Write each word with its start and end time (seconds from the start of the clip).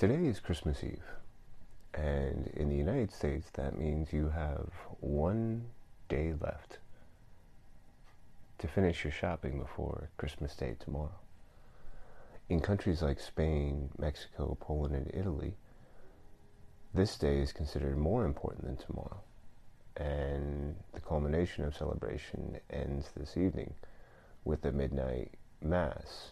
Today 0.00 0.24
is 0.24 0.40
Christmas 0.40 0.82
Eve, 0.82 1.04
and 1.92 2.46
in 2.56 2.70
the 2.70 2.74
United 2.74 3.12
States, 3.12 3.50
that 3.52 3.78
means 3.78 4.14
you 4.14 4.30
have 4.30 4.70
one 5.00 5.66
day 6.08 6.32
left 6.40 6.78
to 8.60 8.66
finish 8.66 9.04
your 9.04 9.12
shopping 9.12 9.58
before 9.58 10.08
Christmas 10.16 10.56
Day 10.56 10.74
tomorrow. 10.80 11.18
In 12.48 12.60
countries 12.60 13.02
like 13.02 13.20
Spain, 13.20 13.90
Mexico, 13.98 14.56
Poland, 14.58 14.94
and 14.94 15.10
Italy, 15.12 15.58
this 16.94 17.18
day 17.18 17.36
is 17.36 17.52
considered 17.52 17.98
more 17.98 18.24
important 18.24 18.64
than 18.64 18.78
tomorrow, 18.78 19.20
and 19.98 20.76
the 20.94 21.00
culmination 21.00 21.62
of 21.64 21.76
celebration 21.76 22.58
ends 22.70 23.10
this 23.14 23.36
evening 23.36 23.74
with 24.46 24.64
a 24.64 24.72
midnight 24.72 25.32
mass 25.60 26.30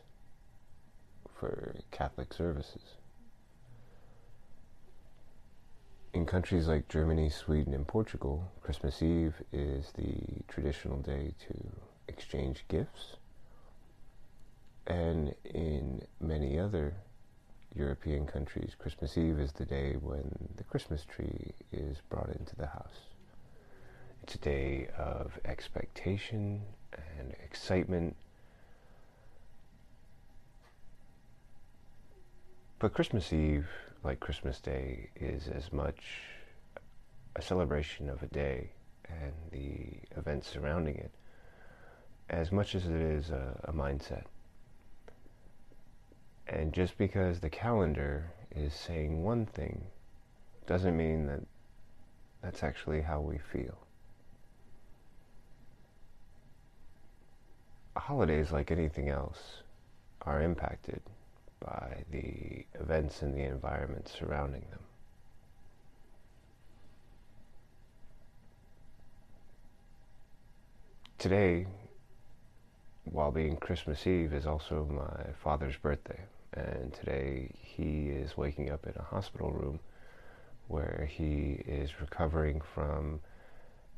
for 1.39 1.77
Catholic 1.91 2.32
services. 2.32 2.95
In 6.19 6.27
countries 6.27 6.67
like 6.67 6.89
Germany, 6.89 7.31
Sweden, 7.31 7.73
and 7.73 7.87
Portugal, 7.87 8.51
Christmas 8.61 9.05
Eve 9.05 9.41
is 9.53 9.93
the 9.93 10.43
traditional 10.49 10.99
day 10.99 11.33
to 11.47 11.55
exchange 12.09 12.65
gifts. 12.67 13.19
And 14.89 15.33
in 15.45 16.03
many 16.21 16.59
other 16.59 16.95
European 17.73 18.27
countries, 18.27 18.75
Christmas 18.77 19.17
Eve 19.17 19.39
is 19.39 19.53
the 19.53 19.65
day 19.65 19.93
when 19.93 20.49
the 20.57 20.65
Christmas 20.65 21.05
tree 21.05 21.53
is 21.71 21.99
brought 22.11 22.30
into 22.30 22.57
the 22.57 22.66
house. 22.66 23.15
It's 24.25 24.35
a 24.35 24.39
day 24.39 24.89
of 24.99 25.39
expectation 25.45 26.63
and 27.16 27.33
excitement. 27.45 28.16
But 32.80 32.93
Christmas 32.93 33.33
Eve 33.33 33.69
like 34.05 34.20
Christmas 34.20 34.61
Day 34.61 35.11
is 35.16 35.49
as 35.49 35.73
much 35.73 36.02
a 37.37 37.43
celebration 37.43 38.09
of 38.09 38.23
a 38.23 38.27
day 38.27 38.71
and 39.09 39.32
the 39.51 40.18
events 40.18 40.49
surrounding 40.49 40.96
it 40.96 41.10
as 42.30 42.52
much 42.52 42.74
as 42.74 42.87
it 42.87 43.01
is 43.01 43.30
a, 43.30 43.60
a 43.65 43.73
mindset. 43.73 44.24
And 46.46 46.73
just 46.73 46.96
because 46.96 47.41
the 47.41 47.51
calendar 47.51 48.32
is 48.54 48.74
saying 48.74 49.23
one 49.23 49.46
thing 49.46 49.82
doesn't 50.66 50.96
mean 50.96 51.26
that 51.26 51.41
that's 52.43 52.63
actually 52.63 53.02
how 53.02 53.21
we 53.21 53.38
feel. 53.38 53.79
Holidays, 57.96 58.52
like 58.52 58.71
anything 58.71 59.09
else, 59.09 59.63
are 60.23 60.41
impacted 60.41 61.02
by 61.60 62.04
the 62.10 62.64
events 62.80 63.23
and 63.23 63.34
the 63.34 63.42
environment 63.42 64.09
surrounding 64.09 64.64
them. 64.70 64.81
Today, 71.19 71.66
while 73.04 73.32
being 73.32 73.56
Christmas 73.56 74.06
Eve, 74.06 74.32
is 74.32 74.47
also 74.47 74.86
my 74.91 75.32
father's 75.42 75.76
birthday, 75.76 76.20
and 76.54 76.92
today 76.92 77.50
he 77.60 78.09
is 78.09 78.36
waking 78.36 78.70
up 78.70 78.86
in 78.86 78.92
a 78.97 79.03
hospital 79.03 79.50
room 79.50 79.81
where 80.69 81.09
he 81.10 81.60
is 81.66 82.00
recovering 82.00 82.60
from 82.75 83.20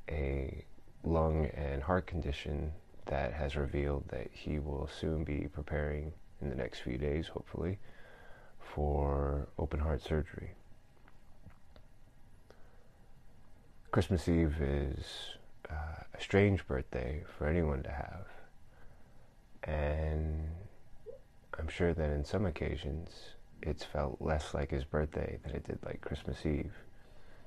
a 0.08 0.64
lung 1.04 1.46
and 1.54 1.82
heart 1.82 2.06
condition 2.06 2.72
that 3.06 3.32
has 3.32 3.56
revealed 3.56 4.04
that 4.08 4.28
he 4.32 4.58
will 4.58 4.88
soon 5.00 5.24
be 5.24 5.48
preparing 5.52 6.12
in 6.40 6.48
the 6.48 6.54
next 6.54 6.80
few 6.80 6.98
days, 6.98 7.28
hopefully, 7.28 7.78
for 8.74 9.48
open 9.58 9.80
heart 9.80 10.02
surgery. 10.02 10.52
Christmas 13.90 14.28
Eve 14.28 14.54
is 14.60 15.04
uh, 15.68 15.74
a 16.14 16.20
strange 16.20 16.66
birthday 16.66 17.24
for 17.36 17.48
anyone 17.48 17.82
to 17.82 17.90
have. 17.90 18.26
And 19.64 20.48
I'm 21.58 21.68
sure 21.68 21.92
that 21.92 22.10
in 22.10 22.24
some 22.24 22.46
occasions 22.46 23.10
it's 23.62 23.84
felt 23.84 24.16
less 24.20 24.54
like 24.54 24.70
his 24.70 24.84
birthday 24.84 25.38
than 25.42 25.54
it 25.54 25.64
did 25.64 25.78
like 25.84 26.00
Christmas 26.00 26.46
Eve. 26.46 26.72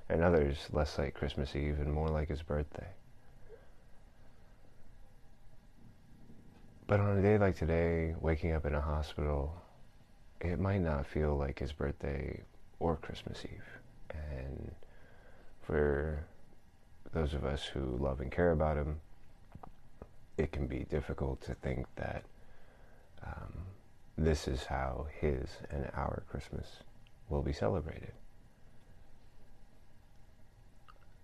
And 0.08 0.22
others 0.22 0.68
less 0.70 0.98
like 0.98 1.14
Christmas 1.14 1.56
Eve 1.56 1.80
and 1.80 1.92
more 1.92 2.08
like 2.08 2.28
his 2.28 2.42
birthday. 2.42 2.88
But 6.86 7.00
on 7.00 7.18
a 7.18 7.22
day 7.22 7.38
like 7.38 7.56
today, 7.56 8.14
waking 8.20 8.52
up 8.52 8.66
in 8.66 8.74
a 8.74 8.80
hospital, 8.80 9.54
it 10.40 10.58
might 10.58 10.82
not 10.82 11.06
feel 11.06 11.36
like 11.36 11.58
his 11.58 11.72
birthday 11.72 12.42
or 12.78 12.96
Christmas 12.96 13.42
Eve. 13.44 13.80
And 14.10 14.70
for 15.62 16.26
those 17.14 17.32
of 17.32 17.44
us 17.44 17.64
who 17.64 17.96
love 17.98 18.20
and 18.20 18.30
care 18.30 18.50
about 18.50 18.76
him, 18.76 19.00
it 20.36 20.52
can 20.52 20.66
be 20.66 20.84
difficult 20.90 21.40
to 21.42 21.54
think 21.54 21.86
that 21.96 22.24
um, 23.24 23.52
this 24.18 24.46
is 24.46 24.64
how 24.64 25.06
his 25.20 25.48
and 25.70 25.88
our 25.94 26.22
Christmas 26.28 26.82
will 27.30 27.42
be 27.42 27.52
celebrated. 27.52 28.12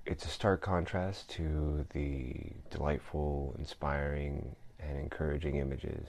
It's 0.06 0.24
a 0.24 0.28
stark 0.28 0.62
contrast 0.62 1.28
to 1.30 1.84
the 1.92 2.34
delightful, 2.70 3.54
inspiring, 3.58 4.56
and 4.82 4.98
encouraging 4.98 5.56
images 5.56 6.08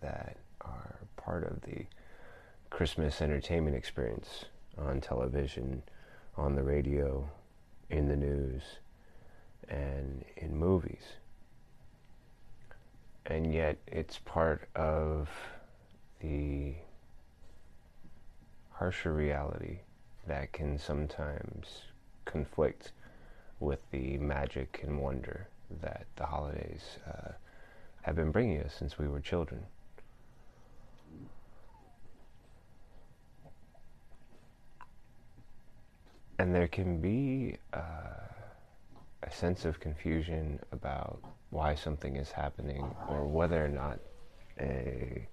that 0.00 0.36
are 0.60 0.96
part 1.16 1.44
of 1.44 1.60
the 1.62 1.86
Christmas 2.70 3.20
entertainment 3.20 3.76
experience 3.76 4.46
on 4.78 5.00
television, 5.00 5.82
on 6.36 6.54
the 6.54 6.62
radio, 6.62 7.28
in 7.90 8.08
the 8.08 8.16
news, 8.16 8.62
and 9.68 10.24
in 10.36 10.56
movies. 10.56 11.02
And 13.26 13.52
yet, 13.52 13.78
it's 13.86 14.18
part 14.18 14.68
of 14.74 15.28
the 16.20 16.74
harsher 18.70 19.12
reality 19.12 19.78
that 20.26 20.52
can 20.52 20.78
sometimes 20.78 21.82
conflict 22.24 22.92
with 23.60 23.80
the 23.90 24.18
magic 24.18 24.80
and 24.82 25.00
wonder 25.00 25.46
that 25.80 26.06
the 26.16 26.26
holidays 26.26 26.98
uh, 27.06 27.32
have 28.02 28.16
been 28.16 28.30
bringing 28.30 28.60
us 28.62 28.74
since 28.74 28.98
we 28.98 29.08
were 29.08 29.20
children. 29.20 29.62
And 36.38 36.54
there 36.54 36.68
can 36.68 37.00
be 37.00 37.56
uh, 37.72 37.78
a 39.22 39.30
sense 39.30 39.64
of 39.64 39.78
confusion 39.78 40.58
about 40.72 41.20
why 41.50 41.74
something 41.74 42.16
is 42.16 42.32
happening 42.32 42.84
or 43.08 43.26
whether 43.26 43.64
or 43.64 43.68
not 43.68 44.00
a 44.60 45.26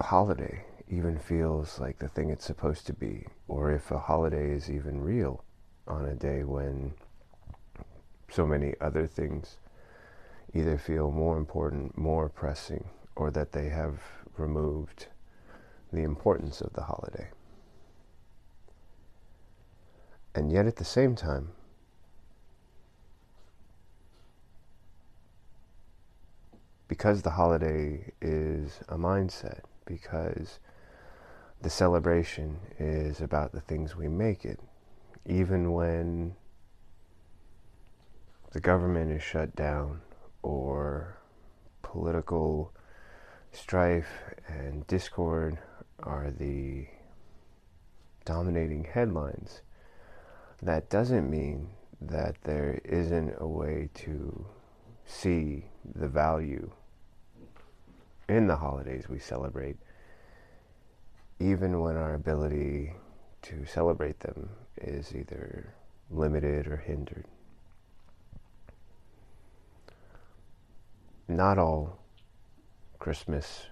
holiday 0.00 0.64
even 0.88 1.18
feels 1.18 1.80
like 1.80 1.98
the 1.98 2.08
thing 2.08 2.30
it's 2.30 2.44
supposed 2.44 2.86
to 2.86 2.92
be, 2.92 3.26
or 3.48 3.72
if 3.72 3.90
a 3.90 3.98
holiday 3.98 4.50
is 4.50 4.70
even 4.70 5.00
real 5.00 5.42
on 5.88 6.04
a 6.04 6.14
day 6.14 6.44
when 6.44 6.92
so 8.30 8.46
many 8.46 8.74
other 8.80 9.06
things 9.06 9.58
either 10.54 10.78
feel 10.78 11.10
more 11.10 11.36
important, 11.36 11.96
more 11.96 12.28
pressing, 12.28 12.88
or 13.14 13.30
that 13.30 13.52
they 13.52 13.68
have 13.68 14.00
removed 14.36 15.06
the 15.92 16.02
importance 16.02 16.60
of 16.60 16.72
the 16.72 16.82
holiday. 16.82 17.28
And 20.34 20.52
yet 20.52 20.66
at 20.66 20.76
the 20.76 20.84
same 20.84 21.14
time, 21.14 21.50
because 26.88 27.22
the 27.22 27.30
holiday 27.30 28.12
is 28.20 28.80
a 28.88 28.96
mindset, 28.96 29.60
because 29.86 30.60
the 31.62 31.70
celebration 31.70 32.58
is 32.78 33.20
about 33.20 33.52
the 33.52 33.60
things 33.60 33.96
we 33.96 34.08
make 34.08 34.44
it, 34.44 34.60
even 35.24 35.72
when 35.72 36.36
the 38.56 38.62
government 38.62 39.12
is 39.12 39.22
shut 39.22 39.54
down 39.54 40.00
or 40.42 41.18
political 41.82 42.72
strife 43.52 44.08
and 44.48 44.86
discord 44.86 45.58
are 46.02 46.30
the 46.30 46.86
dominating 48.24 48.82
headlines, 48.82 49.60
that 50.62 50.88
doesn't 50.88 51.30
mean 51.30 51.68
that 52.00 52.34
there 52.44 52.80
isn't 52.86 53.34
a 53.36 53.46
way 53.46 53.90
to 53.92 54.46
see 55.04 55.66
the 55.94 56.08
value 56.08 56.70
in 58.30 58.46
the 58.46 58.56
holidays 58.56 59.06
we 59.06 59.18
celebrate, 59.18 59.76
even 61.38 61.78
when 61.82 61.94
our 61.94 62.14
ability 62.14 62.94
to 63.42 63.66
celebrate 63.66 64.18
them 64.20 64.48
is 64.78 65.14
either 65.14 65.74
limited 66.10 66.66
or 66.66 66.78
hindered. 66.78 67.26
Not 71.28 71.58
all 71.58 71.98
Christmas 72.98 73.66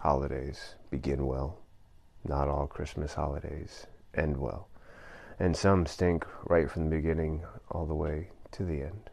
holidays 0.00 0.74
begin 0.90 1.26
well. 1.26 1.58
Not 2.24 2.48
all 2.48 2.66
Christmas 2.66 3.14
holidays 3.14 3.86
end 4.14 4.36
well. 4.36 4.68
And 5.38 5.56
some 5.56 5.86
stink 5.86 6.26
right 6.44 6.70
from 6.70 6.84
the 6.84 6.96
beginning 6.96 7.42
all 7.70 7.86
the 7.86 7.94
way 7.94 8.30
to 8.52 8.64
the 8.64 8.82
end. 8.82 9.10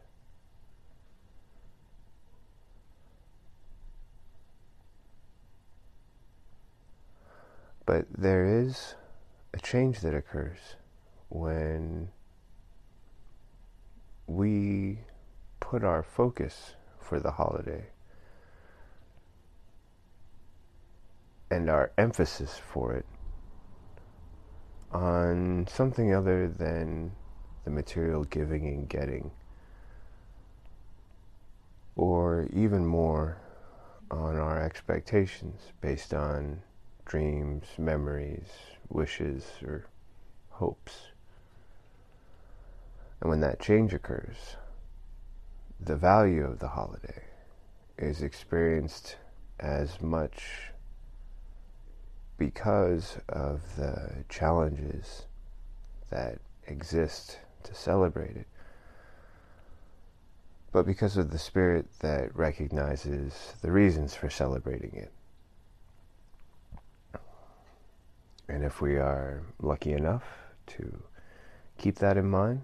But 7.85 8.05
there 8.17 8.45
is 8.45 8.95
a 9.53 9.59
change 9.59 9.99
that 9.99 10.15
occurs 10.15 10.77
when 11.29 12.09
we 14.25 14.99
put 15.59 15.83
our 15.83 16.01
focus 16.01 16.75
for 17.03 17.19
the 17.19 17.31
holiday 17.31 17.85
and 21.51 21.69
our 21.69 21.91
emphasis 21.97 22.59
for 22.71 22.93
it 22.93 23.05
on 24.91 25.67
something 25.69 26.13
other 26.13 26.47
than 26.47 27.11
the 27.65 27.71
material 27.71 28.23
giving 28.25 28.67
and 28.67 28.89
getting, 28.89 29.31
or 31.95 32.47
even 32.53 32.85
more 32.85 33.37
on 34.11 34.35
our 34.37 34.61
expectations 34.61 35.61
based 35.81 36.13
on 36.13 36.61
dreams, 37.05 37.65
memories, 37.77 38.49
wishes, 38.89 39.45
or 39.63 39.85
hopes. 40.49 41.07
And 43.21 43.29
when 43.29 43.41
that 43.41 43.59
change 43.59 43.93
occurs, 43.93 44.57
the 45.79 45.95
value 45.95 46.45
of 46.45 46.59
the 46.59 46.67
holiday 46.67 47.23
is 47.97 48.21
experienced 48.21 49.17
as 49.59 50.01
much 50.01 50.71
because 52.37 53.17
of 53.29 53.61
the 53.77 54.23
challenges 54.29 55.23
that 56.09 56.39
exist 56.67 57.39
to 57.63 57.73
celebrate 57.73 58.35
it, 58.35 58.47
but 60.71 60.85
because 60.85 61.17
of 61.17 61.31
the 61.31 61.39
spirit 61.39 61.85
that 61.99 62.35
recognizes 62.35 63.53
the 63.61 63.71
reasons 63.71 64.15
for 64.15 64.29
celebrating 64.29 64.93
it. 64.95 65.11
And 68.49 68.63
if 68.63 68.81
we 68.81 68.97
are 68.97 69.43
lucky 69.61 69.93
enough 69.93 70.23
to 70.67 71.03
keep 71.77 71.95
that 71.99 72.17
in 72.17 72.29
mind, 72.29 72.61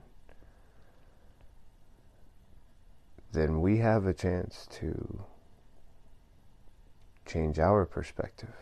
then 3.31 3.61
we 3.61 3.77
have 3.77 4.05
a 4.05 4.13
chance 4.13 4.67
to 4.71 5.23
change 7.25 7.59
our 7.59 7.85
perspective. 7.85 8.53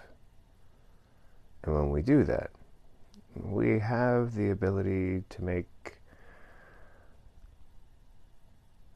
And 1.64 1.74
when 1.74 1.90
we 1.90 2.02
do 2.02 2.24
that, 2.26 2.52
we 3.36 3.80
have 3.80 4.36
the 4.36 4.50
ability 4.50 5.24
to 5.30 5.44
make 5.44 5.98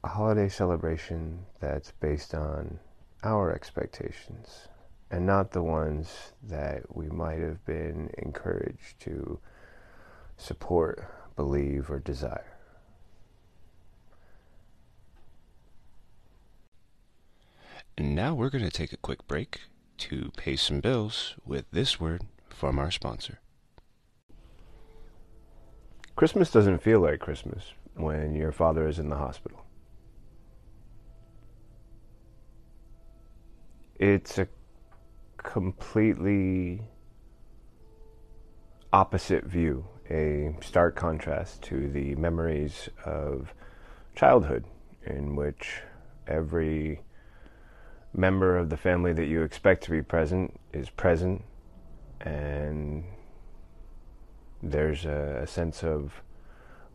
a 0.04 0.08
holiday 0.08 0.50
celebration 0.50 1.46
that's 1.60 1.92
based 1.92 2.34
on 2.34 2.80
our 3.24 3.54
expectations 3.54 4.68
and 5.12 5.26
not 5.26 5.52
the 5.52 5.62
ones 5.62 6.32
that 6.44 6.96
we 6.96 7.08
might 7.08 7.40
have 7.40 7.64
been 7.66 8.10
encouraged 8.18 9.00
to 9.02 9.40
support, 10.38 11.06
believe, 11.36 11.92
or 11.92 12.00
desire. 12.00 12.51
Now 18.02 18.34
we're 18.34 18.50
going 18.50 18.64
to 18.64 18.72
take 18.72 18.94
a 18.94 18.98
quick 18.98 19.28
break 19.28 19.62
to 19.98 20.32
pay 20.36 20.56
some 20.56 20.80
bills 20.80 21.36
with 21.46 21.66
this 21.72 22.00
word 22.00 22.24
from 22.50 22.80
our 22.80 22.92
sponsor. 22.92 23.40
Christmas 26.16 26.52
doesn't 26.52 26.82
feel 26.82 27.00
like 27.00 27.20
Christmas 27.20 27.74
when 27.96 28.36
your 28.36 28.52
father 28.52 28.88
is 28.88 29.00
in 29.00 29.10
the 29.10 29.16
hospital. 29.16 29.66
It's 33.96 34.38
a 34.38 34.48
completely 35.38 36.82
opposite 38.94 39.46
view, 39.46 39.86
a 40.10 40.56
stark 40.62 40.96
contrast 40.96 41.62
to 41.64 41.90
the 41.90 42.16
memories 42.16 42.90
of 43.06 43.54
childhood, 44.16 44.66
in 45.06 45.36
which 45.36 45.82
every 46.28 47.02
member 48.14 48.58
of 48.58 48.70
the 48.70 48.78
family 48.78 49.14
that 49.14 49.26
you 49.26 49.42
expect 49.44 49.84
to 49.86 49.92
be 49.92 50.02
present 50.02 50.60
is 50.74 50.90
present, 50.90 51.44
and 52.20 53.04
there's 54.62 55.06
a, 55.06 55.42
a 55.44 55.48
sense 55.48 55.84
of 55.84 56.22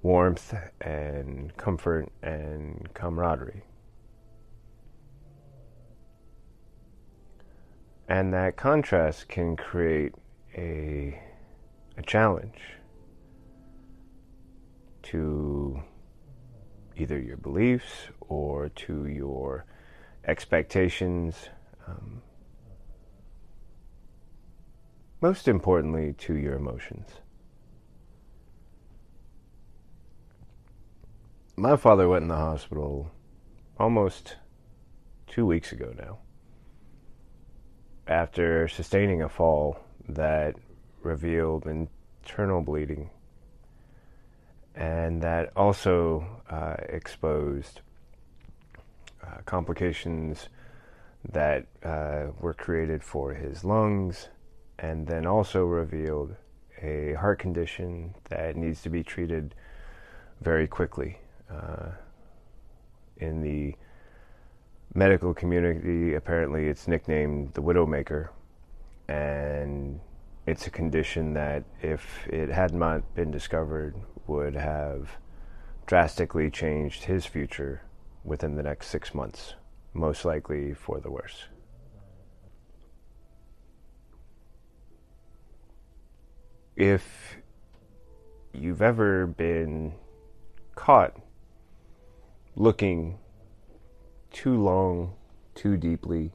warmth 0.02 0.54
and 0.80 1.56
comfort 1.56 2.08
and 2.22 2.88
camaraderie. 2.94 3.64
And 8.08 8.32
that 8.34 8.56
contrast 8.56 9.28
can 9.28 9.56
create 9.56 10.12
a, 10.56 11.20
a 11.96 12.02
challenge 12.02 12.60
to 15.02 15.82
either 16.96 17.18
your 17.18 17.36
beliefs 17.36 18.08
or 18.20 18.68
to 18.68 19.06
your 19.06 19.64
expectations. 20.26 21.48
Um, 21.86 22.22
most 25.20 25.48
importantly, 25.48 26.14
to 26.18 26.34
your 26.34 26.54
emotions. 26.54 27.08
My 31.56 31.76
father 31.76 32.06
went 32.08 32.22
in 32.22 32.28
the 32.28 32.36
hospital 32.36 33.10
almost 33.78 34.36
two 35.26 35.46
weeks 35.46 35.72
ago 35.72 35.94
now 35.96 36.18
after 38.06 38.68
sustaining 38.68 39.22
a 39.22 39.28
fall 39.28 39.78
that 40.08 40.54
revealed 41.02 41.66
internal 41.66 42.60
bleeding 42.60 43.10
and 44.74 45.22
that 45.22 45.50
also 45.56 46.42
uh, 46.50 46.76
exposed 46.88 47.80
uh, 49.22 49.38
complications 49.44 50.48
that 51.32 51.66
uh, 51.84 52.26
were 52.40 52.54
created 52.54 53.02
for 53.02 53.34
his 53.34 53.64
lungs 53.64 54.28
and 54.78 55.06
then 55.06 55.26
also 55.26 55.64
revealed 55.64 56.34
a 56.82 57.14
heart 57.14 57.38
condition 57.38 58.14
that 58.28 58.56
needs 58.56 58.82
to 58.82 58.90
be 58.90 59.02
treated 59.02 59.54
very 60.40 60.66
quickly. 60.66 61.18
Uh, 61.50 61.90
in 63.16 63.40
the 63.40 63.74
medical 64.94 65.32
community, 65.32 66.14
apparently 66.14 66.66
it's 66.66 66.86
nicknamed 66.86 67.54
the 67.54 67.62
Widowmaker, 67.62 68.28
and 69.08 70.00
it's 70.46 70.66
a 70.66 70.70
condition 70.70 71.32
that, 71.34 71.64
if 71.82 72.26
it 72.28 72.50
had 72.50 72.74
not 72.74 73.14
been 73.14 73.30
discovered, 73.30 73.94
would 74.26 74.54
have 74.54 75.08
drastically 75.86 76.50
changed 76.50 77.04
his 77.04 77.24
future 77.24 77.82
within 78.26 78.56
the 78.56 78.62
next 78.62 78.88
six 78.88 79.14
months, 79.14 79.54
most 79.94 80.24
likely 80.24 80.74
for 80.74 81.00
the 81.00 81.10
worse. 81.10 81.44
If 86.74 87.36
you've 88.52 88.82
ever 88.82 89.26
been 89.26 89.94
caught 90.74 91.14
looking 92.56 93.18
too 94.32 94.62
long, 94.62 95.14
too 95.54 95.76
deeply 95.76 96.32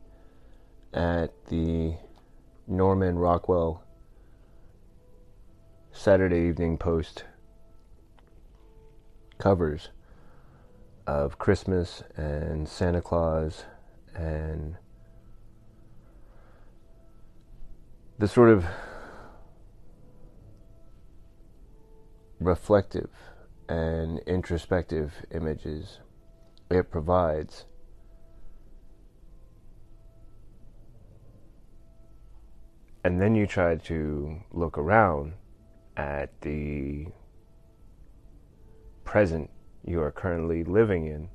at 0.93 1.31
the 1.48 1.95
Norman 2.67 3.19
Rockwell 3.19 3.83
Saturday 5.91 6.48
Evening 6.48 6.77
Post 6.77 7.25
covers 9.38 9.89
of 11.12 11.38
Christmas 11.38 12.03
and 12.15 12.70
Santa 12.70 13.01
Claus 13.01 13.65
and 14.15 14.77
the 18.18 18.30
sort 18.30 18.50
of 18.50 18.65
reflective 22.39 23.10
and 23.68 24.20
introspective 24.20 25.12
images 25.32 26.00
it 26.70 26.89
provides. 26.89 27.65
And 33.03 33.22
then 33.22 33.36
you 33.36 33.48
try 33.48 33.75
to 33.75 34.39
look 34.53 34.77
around 34.77 35.34
at 35.98 36.39
the 36.39 37.08
present 39.03 39.50
you 39.86 40.02
are 40.02 40.12
currently 40.12 40.64
living 40.64 41.06
in, 41.06 41.30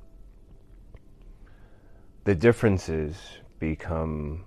the 2.23 2.35
differences 2.35 3.15
become 3.59 4.45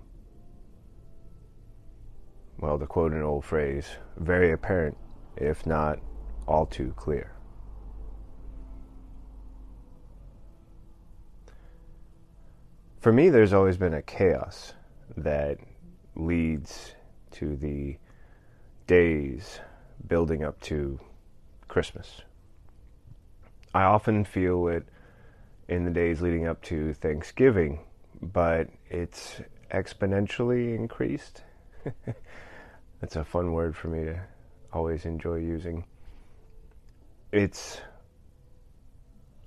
well, 2.61 2.77
to 2.77 2.85
quote 2.85 3.11
an 3.11 3.23
old 3.23 3.43
phrase, 3.43 3.87
very 4.17 4.51
apparent, 4.51 4.95
if 5.35 5.65
not 5.65 5.99
all 6.47 6.67
too 6.67 6.93
clear. 6.95 7.33
For 12.99 13.11
me, 13.11 13.29
there's 13.29 13.51
always 13.51 13.77
been 13.77 13.95
a 13.95 14.01
chaos 14.03 14.73
that 15.17 15.57
leads 16.15 16.93
to 17.31 17.55
the 17.55 17.97
days 18.85 19.59
building 20.07 20.43
up 20.43 20.61
to 20.61 20.99
Christmas. 21.67 22.21
I 23.73 23.83
often 23.83 24.25
feel 24.25 24.67
it 24.67 24.85
in 25.69 25.85
the 25.85 25.91
days 25.91 26.21
leading 26.21 26.45
up 26.45 26.61
to 26.63 26.93
Thanksgiving, 26.93 27.79
but 28.21 28.67
it's 28.89 29.39
exponentially 29.71 30.75
increased. 30.75 31.43
That's 33.01 33.15
a 33.15 33.23
fun 33.23 33.53
word 33.53 33.75
for 33.75 33.87
me 33.87 34.05
to 34.05 34.19
always 34.73 35.05
enjoy 35.05 35.37
using. 35.37 35.85
It's 37.31 37.79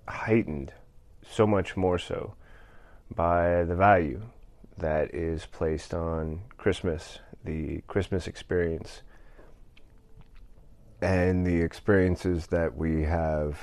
heightened 0.09 0.73
so 1.31 1.47
much 1.47 1.76
more 1.76 1.99
so 1.99 2.35
by 3.14 3.64
the 3.64 3.76
value 3.76 4.23
that 4.78 5.14
is 5.14 5.45
placed 5.47 5.93
on 5.93 6.40
Christmas, 6.57 7.19
the 7.45 7.83
Christmas 7.87 8.26
experience, 8.26 9.02
and 11.02 11.47
the 11.47 11.61
experiences 11.61 12.47
that 12.47 12.75
we 12.75 13.02
have 13.02 13.59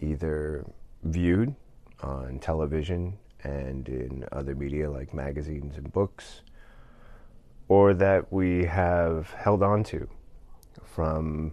either 0.00 0.64
viewed 1.02 1.54
on 2.02 2.38
television 2.38 3.18
and 3.42 3.88
in 3.88 4.24
other 4.32 4.54
media 4.54 4.90
like 4.90 5.14
magazines 5.14 5.76
and 5.76 5.92
books, 5.92 6.42
or 7.68 7.94
that 7.94 8.32
we 8.32 8.64
have 8.64 9.30
held 9.30 9.62
on 9.62 9.82
to 9.84 10.08
from 10.84 11.52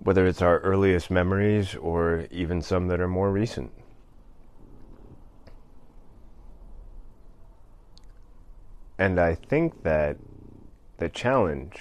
whether 0.00 0.26
it's 0.26 0.42
our 0.42 0.58
earliest 0.60 1.10
memories 1.10 1.76
or 1.76 2.26
even 2.30 2.60
some 2.60 2.88
that 2.88 3.00
are 3.00 3.08
more 3.08 3.30
recent. 3.30 3.70
And 8.98 9.18
I 9.18 9.34
think 9.34 9.82
that 9.84 10.16
the 10.98 11.08
challenge 11.08 11.80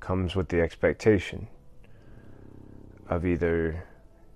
comes 0.00 0.36
with 0.36 0.48
the 0.48 0.60
expectation 0.60 1.48
of 3.10 3.26
either 3.26 3.84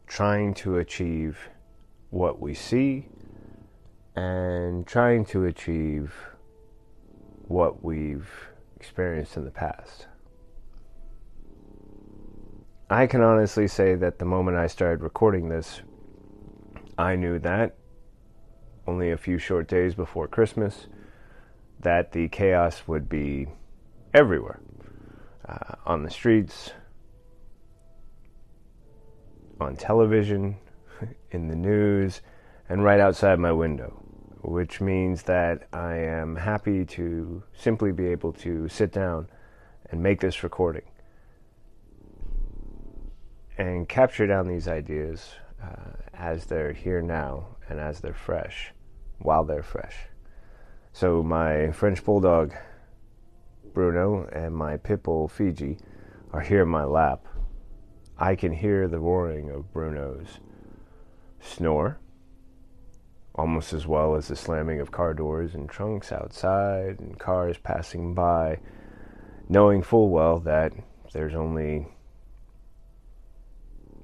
trying 0.06 0.52
to 0.52 0.76
achieve 0.78 1.38
what 2.10 2.40
we 2.40 2.52
see 2.52 3.06
and 4.16 4.86
trying 4.86 5.24
to 5.24 5.44
achieve 5.44 6.12
what 7.46 7.84
we've 7.84 8.28
experienced 8.76 9.36
in 9.36 9.44
the 9.44 9.50
past. 9.50 10.08
I 12.90 13.06
can 13.06 13.22
honestly 13.22 13.68
say 13.68 13.94
that 13.94 14.18
the 14.18 14.24
moment 14.24 14.56
I 14.56 14.66
started 14.66 15.02
recording 15.02 15.48
this, 15.48 15.80
I 16.98 17.16
knew 17.16 17.38
that 17.38 17.76
only 18.86 19.10
a 19.10 19.16
few 19.16 19.38
short 19.38 19.68
days 19.68 19.94
before 19.94 20.28
Christmas 20.28 20.88
that 21.80 22.12
the 22.12 22.28
chaos 22.28 22.82
would 22.86 23.08
be 23.08 23.46
everywhere 24.12 24.60
uh, 25.48 25.76
on 25.86 26.02
the 26.02 26.10
streets, 26.10 26.72
on 29.60 29.76
television, 29.76 30.56
in 31.30 31.48
the 31.48 31.56
news, 31.56 32.20
and 32.68 32.82
right 32.82 33.00
outside 33.00 33.38
my 33.38 33.52
window, 33.52 34.02
which 34.42 34.80
means 34.80 35.22
that 35.24 35.68
I 35.72 35.96
am 35.96 36.36
happy 36.36 36.84
to 36.84 37.42
simply 37.56 37.92
be 37.92 38.06
able 38.06 38.32
to 38.34 38.68
sit 38.68 38.92
down 38.92 39.28
and 39.90 40.02
make 40.02 40.20
this 40.20 40.42
recording 40.42 40.84
and 43.56 43.88
capture 43.88 44.26
down 44.26 44.48
these 44.48 44.66
ideas 44.66 45.30
uh, 45.62 45.92
as 46.12 46.46
they're 46.46 46.72
here 46.72 47.02
now 47.02 47.46
and 47.68 47.78
as 47.78 48.00
they're 48.00 48.14
fresh, 48.14 48.72
while 49.18 49.44
they're 49.44 49.62
fresh. 49.62 49.94
So, 50.92 51.22
my 51.22 51.70
French 51.72 52.04
Bulldog 52.04 52.52
Bruno 53.72 54.28
and 54.32 54.54
my 54.54 54.76
pit 54.76 55.02
bull 55.02 55.26
Fiji 55.28 55.78
are 56.32 56.40
here 56.40 56.62
in 56.62 56.68
my 56.68 56.84
lap. 56.84 57.26
I 58.18 58.36
can 58.36 58.52
hear 58.52 58.86
the 58.86 59.00
roaring 59.00 59.50
of 59.50 59.72
Bruno's 59.72 60.38
snore, 61.40 61.98
almost 63.34 63.72
as 63.72 63.86
well 63.86 64.14
as 64.14 64.28
the 64.28 64.36
slamming 64.36 64.80
of 64.80 64.92
car 64.92 65.14
doors 65.14 65.54
and 65.54 65.68
trunks 65.68 66.12
outside 66.12 67.00
and 67.00 67.18
cars 67.18 67.58
passing 67.58 68.14
by, 68.14 68.60
knowing 69.48 69.82
full 69.82 70.10
well 70.10 70.38
that 70.40 70.72
there's 71.12 71.34
only 71.34 71.88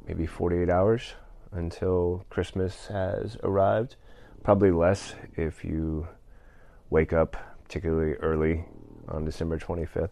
maybe 0.09 0.27
48 0.27 0.69
hours 0.69 1.15
until 1.53 2.25
Christmas 2.31 2.89
has 2.89 3.37
arrived. 3.45 3.95
Probably 4.43 4.73
less 4.73 5.15
if 5.37 5.65
you 5.65 6.09
wake 6.89 7.13
up 7.13 7.37
particularly 7.63 8.15
early 8.15 8.65
on 9.09 9.25
December 9.25 9.57
25th. 9.57 10.09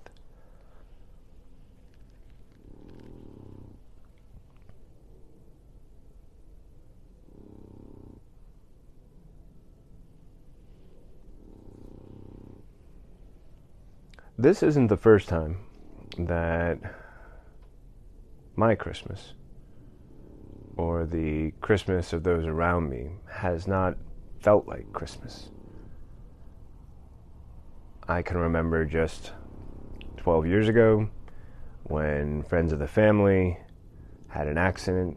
This 14.41 14.63
isn't 14.63 14.87
the 14.87 14.97
first 14.97 15.29
time 15.29 15.59
that 16.17 16.79
my 18.55 18.77
Christmas 18.77 19.35
or 20.77 21.07
the 21.07 21.51
Christmas 21.61 22.13
of 22.13 22.23
those 22.23 22.47
around 22.47 22.89
me 22.89 23.09
has 23.29 23.67
not 23.67 23.97
felt 24.39 24.69
like 24.69 24.93
Christmas. 24.93 25.51
I 28.07 28.23
can 28.23 28.39
remember 28.39 28.85
just 28.85 29.33
12 30.19 30.47
years 30.47 30.69
ago 30.69 31.11
when 31.83 32.45
friends 32.45 32.73
of 32.73 32.79
the 32.79 32.87
family 32.87 33.59
had 34.29 34.47
an 34.47 34.57
accident 34.57 35.17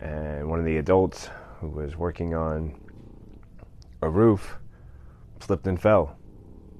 and 0.00 0.48
one 0.48 0.60
of 0.60 0.64
the 0.64 0.76
adults 0.76 1.30
who 1.58 1.66
was 1.66 1.96
working 1.96 2.32
on 2.32 2.80
a 4.02 4.08
roof 4.08 4.56
slipped 5.40 5.66
and 5.66 5.82
fell 5.82 6.16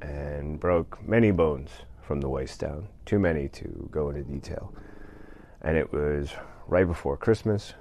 and 0.04 0.60
broke 0.60 1.06
many 1.06 1.30
bones 1.30 1.70
from 2.02 2.20
the 2.20 2.28
waist 2.28 2.60
down, 2.60 2.88
too 3.06 3.18
many 3.18 3.48
to 3.48 3.88
go 3.90 4.10
into 4.10 4.22
detail. 4.22 4.74
And 5.62 5.76
it 5.76 5.92
was 5.92 6.30
right 6.66 6.86
before 6.86 7.16
Christmas, 7.16 7.74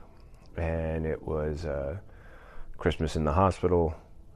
and 0.56 1.06
it 1.06 1.22
was 1.22 1.66
uh, 1.66 1.98
Christmas 2.78 3.16
in 3.16 3.24
the 3.24 3.34
hospital, 3.34 3.96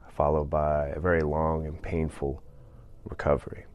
followed 0.09 0.49
by 0.49 0.87
a 0.87 0.99
very 0.99 1.21
long 1.21 1.65
and 1.65 1.81
painful 1.81 2.43
recovery. 3.05 3.65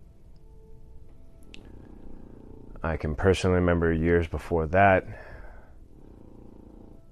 I 2.83 2.97
can 2.97 3.15
personally 3.15 3.57
remember 3.57 3.93
years 3.93 4.27
before 4.27 4.67
that 4.69 5.07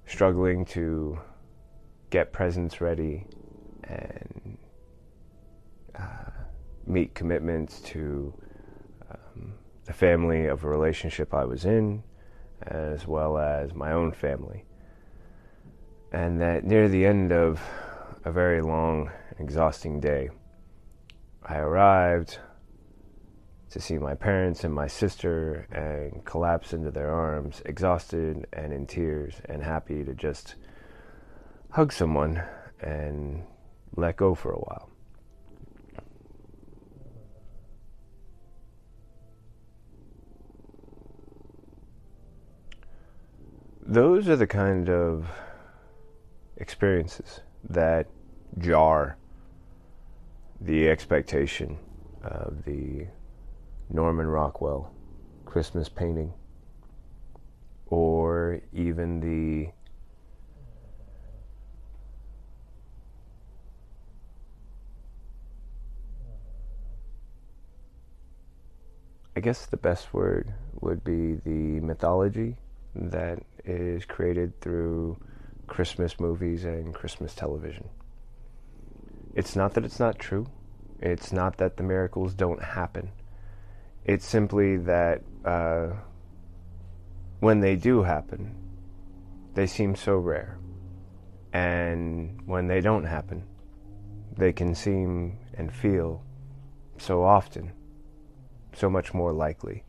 struggling 0.05 0.65
to 0.65 1.17
get 2.09 2.33
presents 2.33 2.81
ready 2.81 3.25
and 3.85 4.57
meet 6.85 7.13
commitments 7.13 7.79
to 7.81 8.33
um, 9.09 9.53
the 9.85 9.93
family 9.93 10.45
of 10.45 10.63
a 10.63 10.69
relationship 10.69 11.33
I 11.33 11.45
was 11.45 11.65
in, 11.65 12.03
as 12.63 13.07
well 13.07 13.37
as 13.37 13.73
my 13.73 13.91
own 13.91 14.11
family. 14.11 14.65
And 16.11 16.41
that 16.41 16.63
near 16.63 16.89
the 16.89 17.05
end 17.05 17.31
of 17.31 17.61
a 18.25 18.31
very 18.31 18.61
long, 18.61 19.11
exhausting 19.39 19.99
day, 19.99 20.29
I 21.43 21.57
arrived 21.57 22.37
to 23.71 23.79
see 23.79 23.97
my 23.97 24.13
parents 24.13 24.63
and 24.65 24.73
my 24.73 24.87
sister 24.87 25.67
and 25.71 26.23
collapse 26.25 26.73
into 26.73 26.91
their 26.91 27.11
arms, 27.11 27.61
exhausted 27.65 28.45
and 28.53 28.73
in 28.73 28.85
tears, 28.85 29.41
and 29.45 29.63
happy 29.63 30.03
to 30.03 30.13
just 30.13 30.55
hug 31.71 31.93
someone 31.93 32.43
and 32.81 33.43
let 33.95 34.17
go 34.17 34.35
for 34.35 34.51
a 34.51 34.59
while. 34.59 34.90
Those 43.83 44.29
are 44.29 44.35
the 44.35 44.47
kind 44.47 44.89
of 44.89 45.27
experiences 46.57 47.41
that 47.67 48.07
jar 48.59 49.17
the 50.61 50.87
expectation 50.87 51.79
of 52.23 52.63
the 52.63 53.07
Norman 53.89 54.27
Rockwell 54.27 54.93
Christmas 55.45 55.89
painting, 55.89 56.31
or 57.87 58.61
even 58.71 59.19
the 59.19 59.71
I 69.35 69.39
guess 69.39 69.65
the 69.65 69.77
best 69.77 70.13
word 70.13 70.53
would 70.81 71.03
be 71.03 71.33
the 71.33 71.79
mythology 71.79 72.57
that 72.93 73.41
is 73.65 74.05
created 74.05 74.59
through 74.61 75.17
Christmas 75.67 76.19
movies 76.19 76.65
and 76.65 76.93
Christmas 76.93 77.33
television. 77.33 77.89
It's 79.35 79.55
not 79.55 79.73
that 79.75 79.85
it's 79.85 79.99
not 79.99 80.19
true. 80.19 80.47
It's 80.99 81.31
not 81.31 81.57
that 81.57 81.77
the 81.77 81.83
miracles 81.83 82.33
don't 82.33 82.61
happen. 82.61 83.11
It's 84.05 84.25
simply 84.25 84.77
that 84.77 85.21
uh, 85.45 85.89
when 87.39 87.59
they 87.59 87.75
do 87.75 88.03
happen, 88.03 88.55
they 89.53 89.67
seem 89.67 89.95
so 89.95 90.15
rare. 90.17 90.57
And 91.53 92.41
when 92.45 92.67
they 92.67 92.81
don't 92.81 93.03
happen, 93.03 93.43
they 94.37 94.53
can 94.53 94.75
seem 94.75 95.37
and 95.53 95.73
feel 95.73 96.23
so 96.97 97.23
often, 97.23 97.73
so 98.73 98.89
much 98.89 99.13
more 99.13 99.33
likely. 99.33 99.83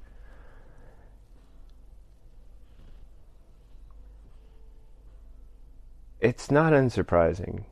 It's 6.23 6.53
not 6.53 6.73
unsurprising 6.73 7.65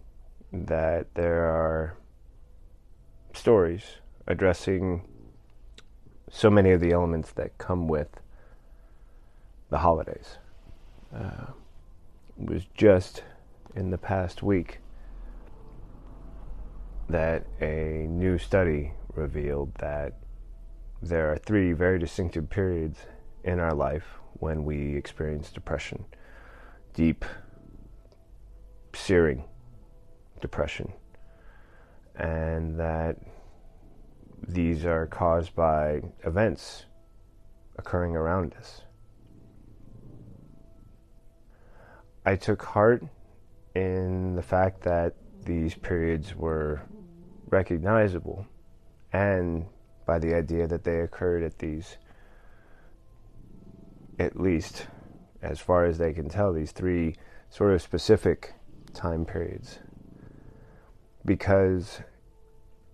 that 0.52 1.14
there 1.14 1.45
are 1.45 1.97
stories 3.33 3.85
addressing 4.26 5.07
so 6.28 6.50
many 6.50 6.73
of 6.73 6.80
the 6.80 6.90
elements 6.90 7.30
that 7.30 7.59
come 7.59 7.87
with 7.87 8.09
the 9.69 9.78
holidays. 9.78 10.38
Uh, 11.14 11.52
it 12.40 12.50
was 12.50 12.64
just 12.75 13.23
in 13.76 13.90
the 13.90 13.99
past 13.99 14.42
week 14.42 14.80
that 17.09 17.47
a 17.61 18.09
new 18.09 18.37
study 18.37 18.95
revealed 19.14 19.73
that 19.76 20.14
there 21.00 21.30
are 21.30 21.38
three 21.38 21.73
very 21.73 22.00
distinctive 22.00 22.50
periods 22.50 22.99
in 23.45 23.61
our 23.61 23.75
life 23.75 24.19
when 24.40 24.64
we 24.64 24.97
experience 24.97 25.52
depression 25.52 26.04
deep, 26.95 27.25
searing 28.95 29.45
depression. 30.41 30.93
And 32.17 32.79
that 32.79 33.17
these 34.47 34.85
are 34.85 35.07
caused 35.07 35.55
by 35.55 36.03
events 36.25 36.85
occurring 37.79 38.17
around 38.17 38.55
us. 38.59 38.83
I 42.25 42.37
took 42.37 42.63
heart 42.63 43.03
in 43.75 44.35
the 44.37 44.43
fact 44.43 44.83
that 44.83 45.15
these 45.45 45.75
periods 45.75 46.35
were 46.35 46.83
recognizable 47.49 48.47
and 49.13 49.67
by 50.07 50.19
the 50.19 50.35
idea 50.35 50.67
that 50.67 50.85
they 50.85 51.01
occurred 51.01 51.43
at 51.43 51.59
these, 51.59 51.97
at 54.19 54.39
least 54.39 54.87
as 55.43 55.59
far 55.61 55.85
as 55.87 55.99
they 55.99 56.13
can 56.13 56.29
tell, 56.29 56.53
these 56.53 56.73
three 56.73 57.17
sort 57.49 57.73
of 57.73 57.81
specific 57.81 58.55
time 58.95 59.25
periods. 59.25 59.79
Because 61.25 62.01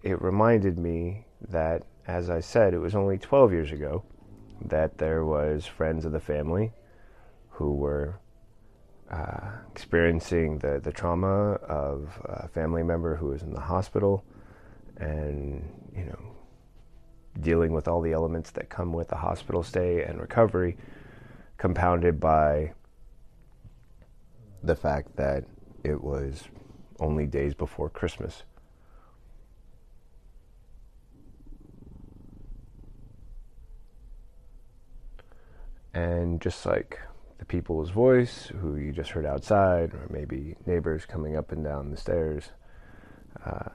it 0.02 0.20
reminded 0.20 0.78
me 0.78 1.26
that, 1.48 1.84
as 2.06 2.30
I 2.30 2.40
said, 2.40 2.74
it 2.74 2.78
was 2.78 2.94
only 2.94 3.18
12 3.18 3.52
years 3.52 3.72
ago 3.72 4.04
that 4.64 4.98
there 4.98 5.24
was 5.24 5.66
friends 5.66 6.04
of 6.04 6.12
the 6.12 6.20
family 6.20 6.72
who 7.50 7.74
were 7.74 8.18
uh, 9.10 9.50
experiencing 9.70 10.58
the, 10.58 10.80
the 10.82 10.92
trauma 10.92 11.52
of 11.54 12.20
a 12.24 12.48
family 12.48 12.82
member 12.82 13.16
who 13.16 13.26
was 13.26 13.42
in 13.42 13.52
the 13.52 13.60
hospital 13.60 14.24
and, 14.96 15.62
you 15.94 16.04
know, 16.04 16.36
dealing 17.40 17.72
with 17.72 17.86
all 17.86 18.00
the 18.00 18.12
elements 18.12 18.50
that 18.50 18.68
come 18.68 18.92
with 18.92 19.12
a 19.12 19.16
hospital 19.16 19.62
stay 19.62 20.02
and 20.02 20.20
recovery, 20.20 20.76
compounded 21.58 22.18
by 22.18 22.72
the 24.62 24.74
fact 24.74 25.16
that 25.16 25.44
it 25.86 26.02
was 26.02 26.42
only 26.98 27.26
days 27.26 27.54
before 27.54 27.88
Christmas. 27.88 28.42
And 35.94 36.40
just 36.40 36.66
like 36.66 36.98
the 37.38 37.44
people's 37.44 37.90
voice, 37.90 38.46
who 38.60 38.76
you 38.76 38.90
just 38.90 39.10
heard 39.10 39.24
outside, 39.24 39.94
or 39.94 40.08
maybe 40.10 40.56
neighbors 40.66 41.06
coming 41.06 41.36
up 41.36 41.52
and 41.52 41.62
down 41.62 41.90
the 41.90 41.96
stairs 41.96 42.50
uh, 43.44 43.68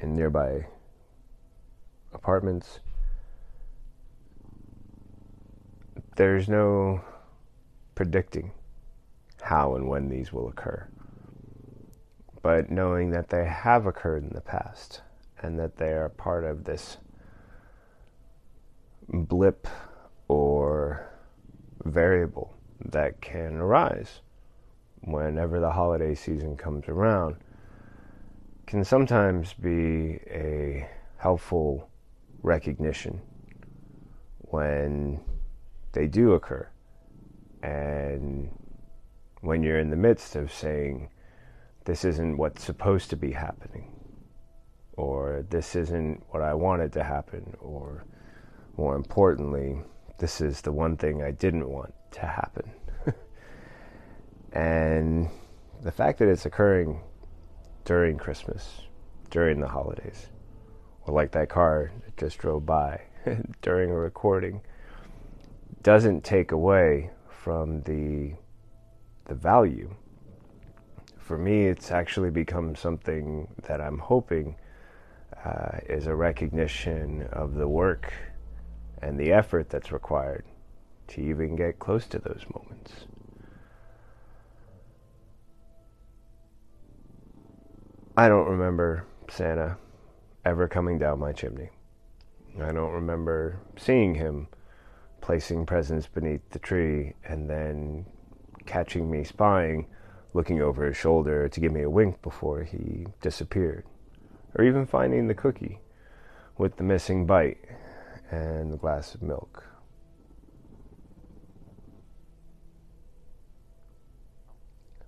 in 0.00 0.16
nearby 0.16 0.66
apartments. 2.14 2.80
There's 6.16 6.48
no 6.48 7.02
predicting 7.94 8.52
how 9.42 9.74
and 9.74 9.86
when 9.86 10.08
these 10.08 10.32
will 10.32 10.48
occur. 10.48 10.88
But 12.42 12.70
knowing 12.70 13.10
that 13.10 13.28
they 13.28 13.44
have 13.44 13.86
occurred 13.86 14.22
in 14.22 14.30
the 14.30 14.40
past 14.40 15.02
and 15.40 15.58
that 15.58 15.76
they 15.76 15.92
are 15.92 16.08
part 16.08 16.44
of 16.44 16.64
this 16.64 16.98
blip 19.08 19.66
or 20.28 21.10
variable 21.84 22.54
that 22.84 23.20
can 23.20 23.56
arise 23.56 24.20
whenever 25.00 25.60
the 25.60 25.70
holiday 25.70 26.14
season 26.14 26.56
comes 26.56 26.88
around 26.88 27.36
can 28.66 28.84
sometimes 28.84 29.54
be 29.54 30.20
a 30.30 30.86
helpful 31.16 31.88
recognition 32.42 33.18
when 34.40 35.18
they 35.92 36.06
do 36.06 36.34
occur. 36.34 36.68
And 37.62 38.50
when 39.40 39.62
you're 39.62 39.78
in 39.78 39.88
the 39.88 39.96
midst 39.96 40.36
of 40.36 40.52
saying, 40.52 41.08
this 41.88 42.04
isn't 42.04 42.36
what's 42.36 42.62
supposed 42.62 43.08
to 43.08 43.16
be 43.16 43.32
happening, 43.32 43.90
or 44.92 45.46
this 45.48 45.74
isn't 45.74 46.22
what 46.28 46.42
I 46.42 46.52
wanted 46.52 46.92
to 46.92 47.02
happen, 47.02 47.56
or 47.60 48.04
more 48.76 48.94
importantly, 48.94 49.78
this 50.18 50.42
is 50.42 50.60
the 50.60 50.70
one 50.70 50.98
thing 50.98 51.22
I 51.22 51.30
didn't 51.30 51.66
want 51.66 51.94
to 52.10 52.26
happen. 52.26 52.70
and 54.52 55.30
the 55.80 55.90
fact 55.90 56.18
that 56.18 56.28
it's 56.28 56.44
occurring 56.44 57.00
during 57.86 58.18
Christmas, 58.18 58.82
during 59.30 59.58
the 59.58 59.68
holidays, 59.68 60.26
or 61.06 61.14
like 61.14 61.32
that 61.32 61.48
car 61.48 61.90
that 62.04 62.18
just 62.18 62.36
drove 62.36 62.66
by 62.66 63.00
during 63.62 63.90
a 63.90 63.96
recording, 63.96 64.60
doesn't 65.82 66.22
take 66.22 66.52
away 66.52 67.08
from 67.30 67.80
the 67.84 68.34
the 69.24 69.34
value. 69.34 69.94
For 71.28 71.36
me, 71.36 71.66
it's 71.66 71.90
actually 71.90 72.30
become 72.30 72.74
something 72.74 73.48
that 73.64 73.82
I'm 73.82 73.98
hoping 73.98 74.56
uh, 75.44 75.76
is 75.86 76.06
a 76.06 76.14
recognition 76.14 77.28
of 77.32 77.52
the 77.52 77.68
work 77.68 78.14
and 79.02 79.20
the 79.20 79.32
effort 79.32 79.68
that's 79.68 79.92
required 79.92 80.46
to 81.08 81.20
even 81.20 81.54
get 81.54 81.78
close 81.78 82.06
to 82.06 82.18
those 82.18 82.46
moments. 82.54 83.04
I 88.16 88.30
don't 88.30 88.48
remember 88.48 89.04
Santa 89.28 89.76
ever 90.46 90.66
coming 90.66 90.96
down 90.96 91.18
my 91.18 91.32
chimney. 91.32 91.68
I 92.58 92.72
don't 92.72 92.94
remember 92.94 93.60
seeing 93.76 94.14
him 94.14 94.48
placing 95.20 95.66
presents 95.66 96.06
beneath 96.06 96.48
the 96.48 96.58
tree 96.58 97.12
and 97.22 97.50
then 97.50 98.06
catching 98.64 99.10
me 99.10 99.24
spying, 99.24 99.88
looking 100.34 100.60
over 100.60 100.84
his 100.84 100.96
shoulder 100.96 101.48
to 101.48 101.60
give 101.60 101.72
me 101.72 101.82
a 101.82 101.90
wink 101.90 102.20
before 102.22 102.62
he 102.64 103.06
disappeared, 103.20 103.84
or 104.54 104.64
even 104.64 104.86
finding 104.86 105.26
the 105.26 105.34
cookie 105.34 105.80
with 106.56 106.76
the 106.76 106.82
missing 106.82 107.26
bite 107.26 107.58
and 108.30 108.72
the 108.72 108.76
glass 108.76 109.14
of 109.14 109.22
milk. 109.22 109.64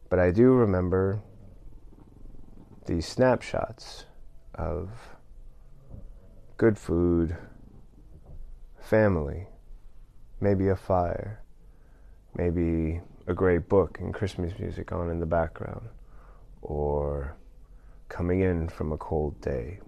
But 0.08 0.18
I 0.18 0.30
do 0.32 0.52
remember 0.52 1.22
these 2.86 3.06
snapshots 3.06 4.06
of 4.54 4.90
good 6.56 6.76
food, 6.76 7.36
family, 8.80 9.46
maybe 10.40 10.68
a 10.68 10.76
fire, 10.76 11.42
maybe 12.34 13.00
a 13.30 13.34
great 13.34 13.68
book 13.68 13.98
and 14.00 14.12
Christmas 14.12 14.58
music 14.58 14.90
on 14.90 15.08
in 15.08 15.20
the 15.20 15.26
background, 15.26 15.88
or 16.62 17.36
coming 18.08 18.40
in 18.40 18.68
from 18.68 18.90
a 18.90 18.96
cold 18.96 19.40
day. 19.40 19.78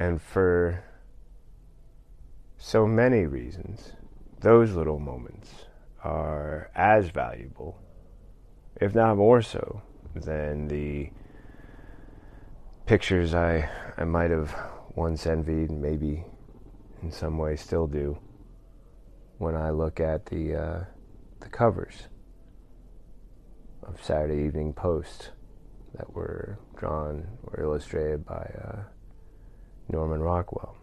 And 0.00 0.20
for 0.20 0.82
so 2.58 2.84
many 2.84 3.26
reasons, 3.26 3.92
those 4.40 4.72
little 4.72 4.98
moments 4.98 5.66
are 6.02 6.68
as 6.74 7.10
valuable, 7.10 7.80
if 8.80 8.92
not 8.92 9.18
more 9.18 9.40
so, 9.40 9.82
than 10.16 10.66
the 10.66 11.10
pictures 12.86 13.34
I, 13.34 13.70
I 13.96 14.02
might 14.02 14.32
have 14.32 14.52
once 14.96 15.28
envied, 15.28 15.70
maybe 15.70 16.24
in 17.02 17.12
some 17.12 17.38
way 17.38 17.54
still 17.54 17.86
do, 17.86 18.18
when 19.40 19.56
I 19.56 19.70
look 19.70 20.00
at 20.00 20.26
the 20.26 20.54
uh, 20.54 20.84
the 21.40 21.48
covers 21.48 22.08
of 23.82 23.98
Saturday 24.04 24.44
Evening 24.44 24.74
Post 24.74 25.30
that 25.96 26.12
were 26.12 26.58
drawn 26.76 27.26
or 27.44 27.58
illustrated 27.58 28.26
by 28.26 28.34
uh, 28.62 28.82
Norman 29.88 30.20
Rockwell. 30.20 30.76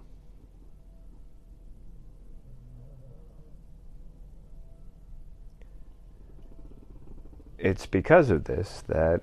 It's 7.59 7.85
because 7.85 8.31
of 8.31 8.45
this 8.45 8.83
that 8.87 9.21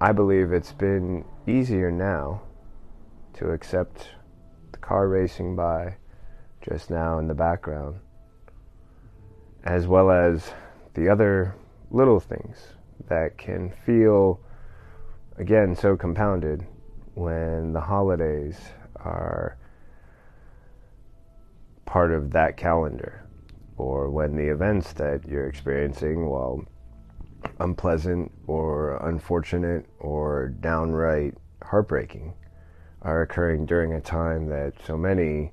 I 0.00 0.12
believe 0.12 0.52
it's 0.52 0.72
been 0.72 1.24
easier 1.44 1.90
now 1.90 2.42
to 3.34 3.50
accept 3.50 4.10
car 4.88 5.06
racing 5.06 5.54
by 5.54 5.94
just 6.62 6.88
now 6.88 7.18
in 7.18 7.28
the 7.28 7.34
background, 7.34 8.00
as 9.62 9.86
well 9.86 10.10
as 10.10 10.54
the 10.94 11.10
other 11.10 11.54
little 11.90 12.18
things 12.18 12.56
that 13.06 13.36
can 13.36 13.70
feel, 13.84 14.40
again, 15.36 15.76
so 15.76 15.94
compounded 15.94 16.66
when 17.12 17.74
the 17.74 17.80
holidays 17.82 18.58
are 18.96 19.58
part 21.84 22.10
of 22.10 22.30
that 22.30 22.56
calendar, 22.56 23.26
or 23.76 24.08
when 24.08 24.36
the 24.36 24.48
events 24.48 24.94
that 24.94 25.20
you're 25.28 25.48
experiencing, 25.48 26.26
while 26.30 26.64
unpleasant 27.60 28.32
or 28.46 28.96
unfortunate 29.06 29.84
or 30.00 30.48
downright 30.48 31.34
heartbreaking 31.62 32.32
are 33.08 33.22
occurring 33.22 33.64
during 33.64 33.94
a 33.94 34.00
time 34.02 34.46
that 34.48 34.74
so 34.86 34.94
many 34.94 35.50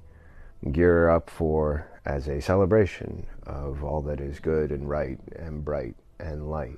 gear 0.74 1.10
up 1.10 1.30
for 1.30 1.88
as 2.06 2.28
a 2.28 2.42
celebration 2.42 3.26
of 3.44 3.82
all 3.82 4.02
that 4.02 4.20
is 4.20 4.42
good 4.42 4.72
and 4.72 4.90
right 4.90 5.20
and 5.38 5.64
bright 5.64 5.96
and 6.20 6.50
light. 6.50 6.78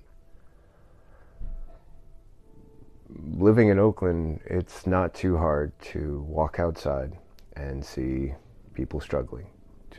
Living 3.10 3.70
in 3.70 3.80
Oakland, 3.80 4.40
it's 4.46 4.86
not 4.86 5.16
too 5.16 5.36
hard 5.36 5.72
to 5.80 6.24
walk 6.28 6.60
outside 6.60 7.12
and 7.56 7.84
see 7.84 8.34
people 8.76 9.00
struggling, 9.00 9.48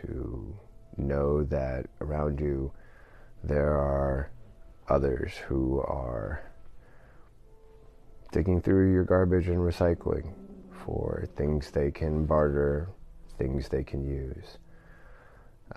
to 0.02 0.54
know 0.96 1.42
that 1.42 1.86
around 2.00 2.38
you 2.38 2.70
there 3.42 3.76
are 3.76 4.30
others 4.88 5.32
who 5.48 5.80
are 5.80 6.40
digging 8.30 8.60
through 8.60 8.92
your 8.92 9.04
garbage 9.04 9.48
and 9.48 9.58
recycling 9.58 10.32
for 10.84 11.28
things 11.36 11.70
they 11.70 11.90
can 11.90 12.26
barter, 12.26 12.88
things 13.38 13.68
they 13.68 13.84
can 13.84 14.04
use. 14.04 14.58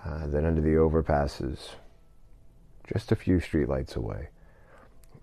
Uh, 0.05 0.27
then 0.27 0.45
under 0.45 0.61
the 0.61 0.69
overpasses, 0.69 1.75
just 2.91 3.11
a 3.11 3.15
few 3.15 3.37
streetlights 3.37 3.95
away, 3.95 4.29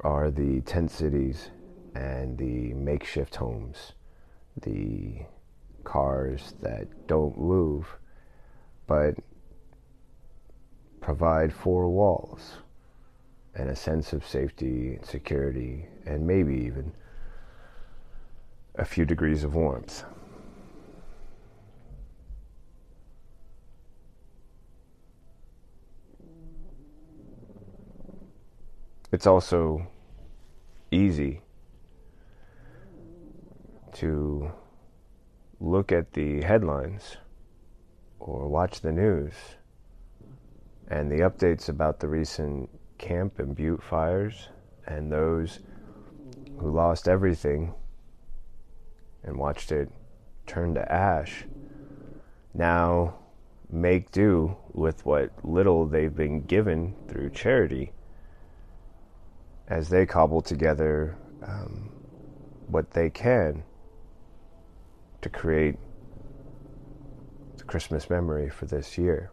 are 0.00 0.30
the 0.30 0.60
tent 0.62 0.90
cities 0.90 1.50
and 1.94 2.38
the 2.38 2.74
makeshift 2.74 3.36
homes, 3.36 3.92
the 4.62 5.22
cars 5.84 6.54
that 6.60 7.06
don't 7.06 7.38
move 7.38 7.96
but 8.88 9.14
provide 11.00 11.52
four 11.52 11.88
walls 11.88 12.54
and 13.54 13.70
a 13.70 13.76
sense 13.76 14.12
of 14.12 14.26
safety 14.26 14.94
and 14.94 15.04
security, 15.04 15.86
and 16.06 16.26
maybe 16.26 16.54
even 16.54 16.92
a 18.78 18.84
few 18.84 19.04
degrees 19.04 19.42
of 19.44 19.54
warmth. 19.54 20.04
It's 29.10 29.26
also 29.26 29.86
easy 30.90 31.42
to 33.94 34.52
look 35.60 35.90
at 35.90 36.12
the 36.12 36.42
headlines 36.42 37.16
or 38.20 38.46
watch 38.48 38.80
the 38.80 38.92
news 38.92 39.32
and 40.88 41.10
the 41.10 41.20
updates 41.20 41.68
about 41.68 41.98
the 41.98 42.08
recent 42.08 42.70
Camp 42.98 43.38
and 43.38 43.56
Butte 43.56 43.82
fires 43.82 44.48
and 44.86 45.10
those 45.10 45.60
who 46.58 46.70
lost 46.70 47.08
everything 47.08 47.74
and 49.28 49.38
watched 49.38 49.70
it 49.70 49.90
turn 50.46 50.74
to 50.74 50.92
ash 50.92 51.44
now 52.54 53.14
make 53.70 54.10
do 54.10 54.56
with 54.72 55.04
what 55.04 55.30
little 55.44 55.86
they've 55.86 56.16
been 56.16 56.40
given 56.42 56.94
through 57.06 57.28
charity 57.30 57.92
as 59.68 59.90
they 59.90 60.06
cobble 60.06 60.40
together 60.40 61.16
um, 61.42 61.90
what 62.68 62.90
they 62.92 63.10
can 63.10 63.62
to 65.20 65.28
create 65.28 65.76
the 67.58 67.64
Christmas 67.64 68.08
memory 68.08 68.48
for 68.48 68.64
this 68.66 68.96
year. 68.96 69.30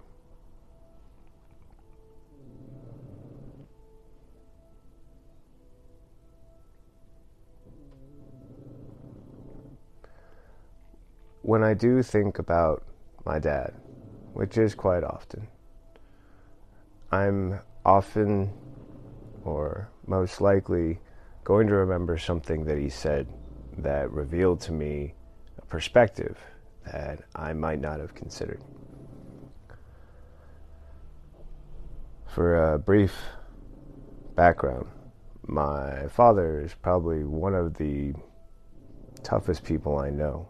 When 11.46 11.64
I 11.64 11.76
do 11.76 12.02
think 12.02 12.40
about 12.40 12.84
my 13.24 13.38
dad, 13.38 13.72
which 14.34 14.58
is 14.58 14.74
quite 14.74 15.04
often, 15.04 15.48
I'm 17.12 17.60
often 17.86 18.52
or 19.44 19.88
most 20.08 20.42
likely 20.42 21.00
going 21.44 21.68
to 21.68 21.76
remember 21.76 22.18
something 22.18 22.66
that 22.66 22.80
he 22.80 22.90
said 22.90 23.28
that 23.78 24.10
revealed 24.12 24.60
to 24.62 24.72
me 24.72 25.14
a 25.60 25.66
perspective 25.68 26.36
that 26.92 27.20
I 27.36 27.54
might 27.54 27.80
not 27.80 28.00
have 28.00 28.16
considered. 28.16 28.64
For 32.26 32.74
a 32.74 32.80
brief 32.80 33.16
background, 34.34 34.88
my 35.46 36.08
father 36.08 36.60
is 36.62 36.74
probably 36.74 37.24
one 37.24 37.54
of 37.54 37.76
the 37.76 38.16
toughest 39.22 39.64
people 39.64 40.00
I 40.00 40.10
know. 40.10 40.50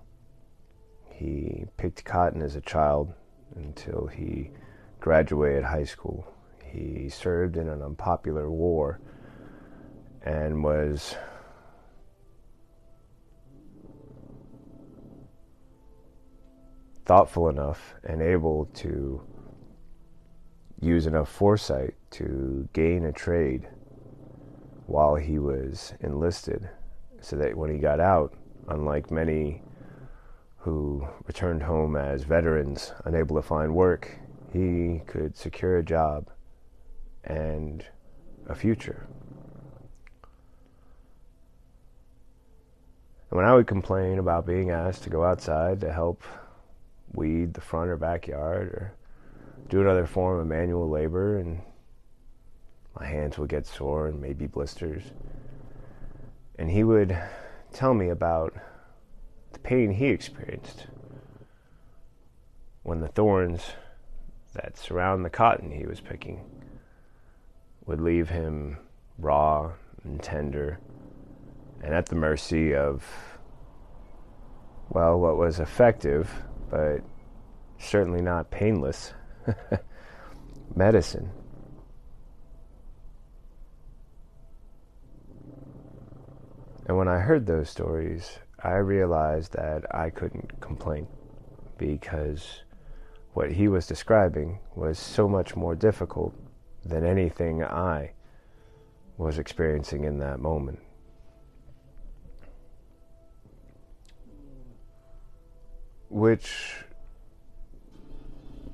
He 1.16 1.66
picked 1.78 2.04
cotton 2.04 2.42
as 2.42 2.58
a 2.58 2.62
child 2.62 3.14
until 3.56 4.08
he 4.08 4.52
graduated 5.00 5.64
high 5.64 5.86
school. 5.86 6.28
He 6.62 7.08
served 7.08 7.56
in 7.56 7.70
an 7.70 7.82
unpopular 7.82 8.52
war 8.52 9.00
and 10.24 10.62
was 10.62 11.16
thoughtful 17.06 17.48
enough 17.48 17.96
and 18.04 18.22
able 18.22 18.66
to 18.74 19.22
use 20.82 21.08
enough 21.08 21.30
foresight 21.30 21.96
to 22.12 22.68
gain 22.74 23.06
a 23.06 23.14
trade 23.14 23.70
while 24.86 25.16
he 25.16 25.40
was 25.40 25.94
enlisted 26.02 26.70
so 27.22 27.38
that 27.38 27.56
when 27.56 27.70
he 27.72 27.78
got 27.78 28.02
out, 28.02 28.34
unlike 28.68 29.12
many 29.12 29.62
who 30.66 31.08
returned 31.28 31.62
home 31.62 31.96
as 31.96 32.24
veterans 32.24 32.92
unable 33.06 33.36
to 33.36 33.42
find 33.44 33.76
work, 33.76 34.18
he 34.52 35.00
could 35.06 35.38
secure 35.38 35.78
a 35.78 35.84
job 35.84 36.28
and 37.24 37.86
a 38.50 38.56
future. 38.56 39.06
And 43.30 43.38
when 43.38 43.46
I 43.46 43.54
would 43.54 43.68
complain 43.68 44.18
about 44.18 44.48
being 44.48 44.72
asked 44.72 45.04
to 45.04 45.12
go 45.12 45.24
outside 45.24 45.82
to 45.82 45.94
help 45.94 46.24
weed 47.14 47.54
the 47.54 47.62
front 47.62 47.92
or 47.92 47.98
backyard 47.98 48.68
or 48.70 48.94
do 49.70 49.82
another 49.82 50.08
form 50.08 50.40
of 50.40 50.48
manual 50.48 50.90
labor, 50.90 51.38
and 51.38 51.62
my 53.00 53.06
hands 53.06 53.38
would 53.38 53.50
get 53.50 53.68
sore 53.68 54.08
and 54.08 54.20
maybe 54.20 54.48
blisters, 54.48 55.04
and 56.58 56.72
he 56.72 56.84
would 56.84 57.16
tell 57.72 57.94
me 57.94 58.10
about 58.10 58.56
pain 59.66 59.90
he 59.90 60.10
experienced 60.10 60.86
when 62.84 63.00
the 63.00 63.08
thorns 63.08 63.72
that 64.54 64.78
surround 64.78 65.26
the 65.26 65.30
cotton 65.30 65.72
he 65.72 65.88
was 65.88 66.00
picking 66.00 66.40
would 67.88 68.00
leave 68.00 68.30
him 68.30 68.78
raw 69.18 69.72
and 70.04 70.22
tender 70.22 70.78
and 71.82 71.96
at 71.96 72.06
the 72.06 72.16
mercy 72.16 72.76
of, 72.76 73.04
well, 74.90 75.20
what 75.20 75.36
was 75.36 75.60
effective, 75.60 76.32
but 76.70 77.00
certainly 77.80 78.22
not 78.22 78.52
painless 78.52 79.14
medicine. 80.76 81.32
And 86.86 86.98
when 86.98 87.08
I 87.08 87.18
heard 87.18 87.48
those 87.48 87.68
stories, 87.68 88.38
I 88.66 88.78
realized 88.78 89.54
that 89.54 89.86
I 89.94 90.10
couldn't 90.10 90.60
complain 90.60 91.08
because 91.78 92.64
what 93.34 93.52
he 93.52 93.68
was 93.68 93.86
describing 93.86 94.58
was 94.74 94.98
so 94.98 95.30
much 95.30 95.56
more 95.56 95.76
difficult 95.76 96.34
than 96.84 97.06
anything 97.06 97.64
I 97.64 98.14
was 99.18 99.38
experiencing 99.38 100.04
in 100.04 100.18
that 100.18 100.40
moment. 100.40 100.80
Which 106.10 106.78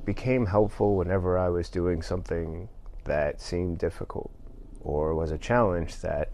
became 0.05 0.45
helpful 0.45 0.95
whenever 0.95 1.37
I 1.37 1.49
was 1.49 1.67
doing 1.67 2.01
something 2.01 2.69
that 3.03 3.41
seemed 3.41 3.79
difficult 3.79 4.31
or 4.79 5.13
was 5.15 5.31
a 5.31 5.37
challenge 5.37 5.97
that 5.97 6.31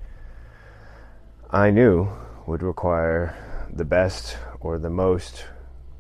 I 1.49 1.71
knew 1.71 2.07
would 2.45 2.61
require 2.61 3.35
the 3.73 3.86
best 3.86 4.38
or 4.60 4.77
the 4.77 4.89
most 4.89 5.45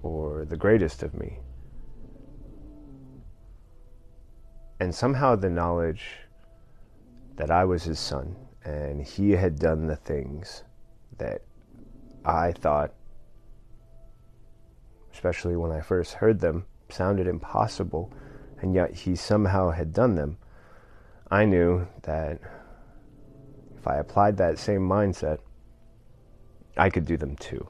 or 0.03 0.45
the 0.45 0.57
greatest 0.57 1.03
of 1.03 1.13
me. 1.13 1.39
And 4.79 4.93
somehow 4.93 5.35
the 5.35 5.49
knowledge 5.49 6.03
that 7.35 7.51
I 7.51 7.65
was 7.65 7.83
his 7.83 7.99
son 7.99 8.35
and 8.63 9.01
he 9.01 9.31
had 9.31 9.57
done 9.57 9.87
the 9.87 9.95
things 9.95 10.63
that 11.17 11.41
I 12.25 12.51
thought, 12.51 12.93
especially 15.13 15.55
when 15.55 15.71
I 15.71 15.81
first 15.81 16.13
heard 16.13 16.39
them, 16.39 16.65
sounded 16.89 17.27
impossible, 17.27 18.11
and 18.59 18.73
yet 18.73 18.93
he 18.93 19.15
somehow 19.15 19.71
had 19.71 19.93
done 19.93 20.15
them. 20.15 20.37
I 21.29 21.45
knew 21.45 21.87
that 22.03 22.39
if 23.77 23.87
I 23.87 23.97
applied 23.97 24.37
that 24.37 24.59
same 24.59 24.81
mindset, 24.81 25.39
I 26.77 26.89
could 26.89 27.05
do 27.05 27.17
them 27.17 27.35
too. 27.35 27.67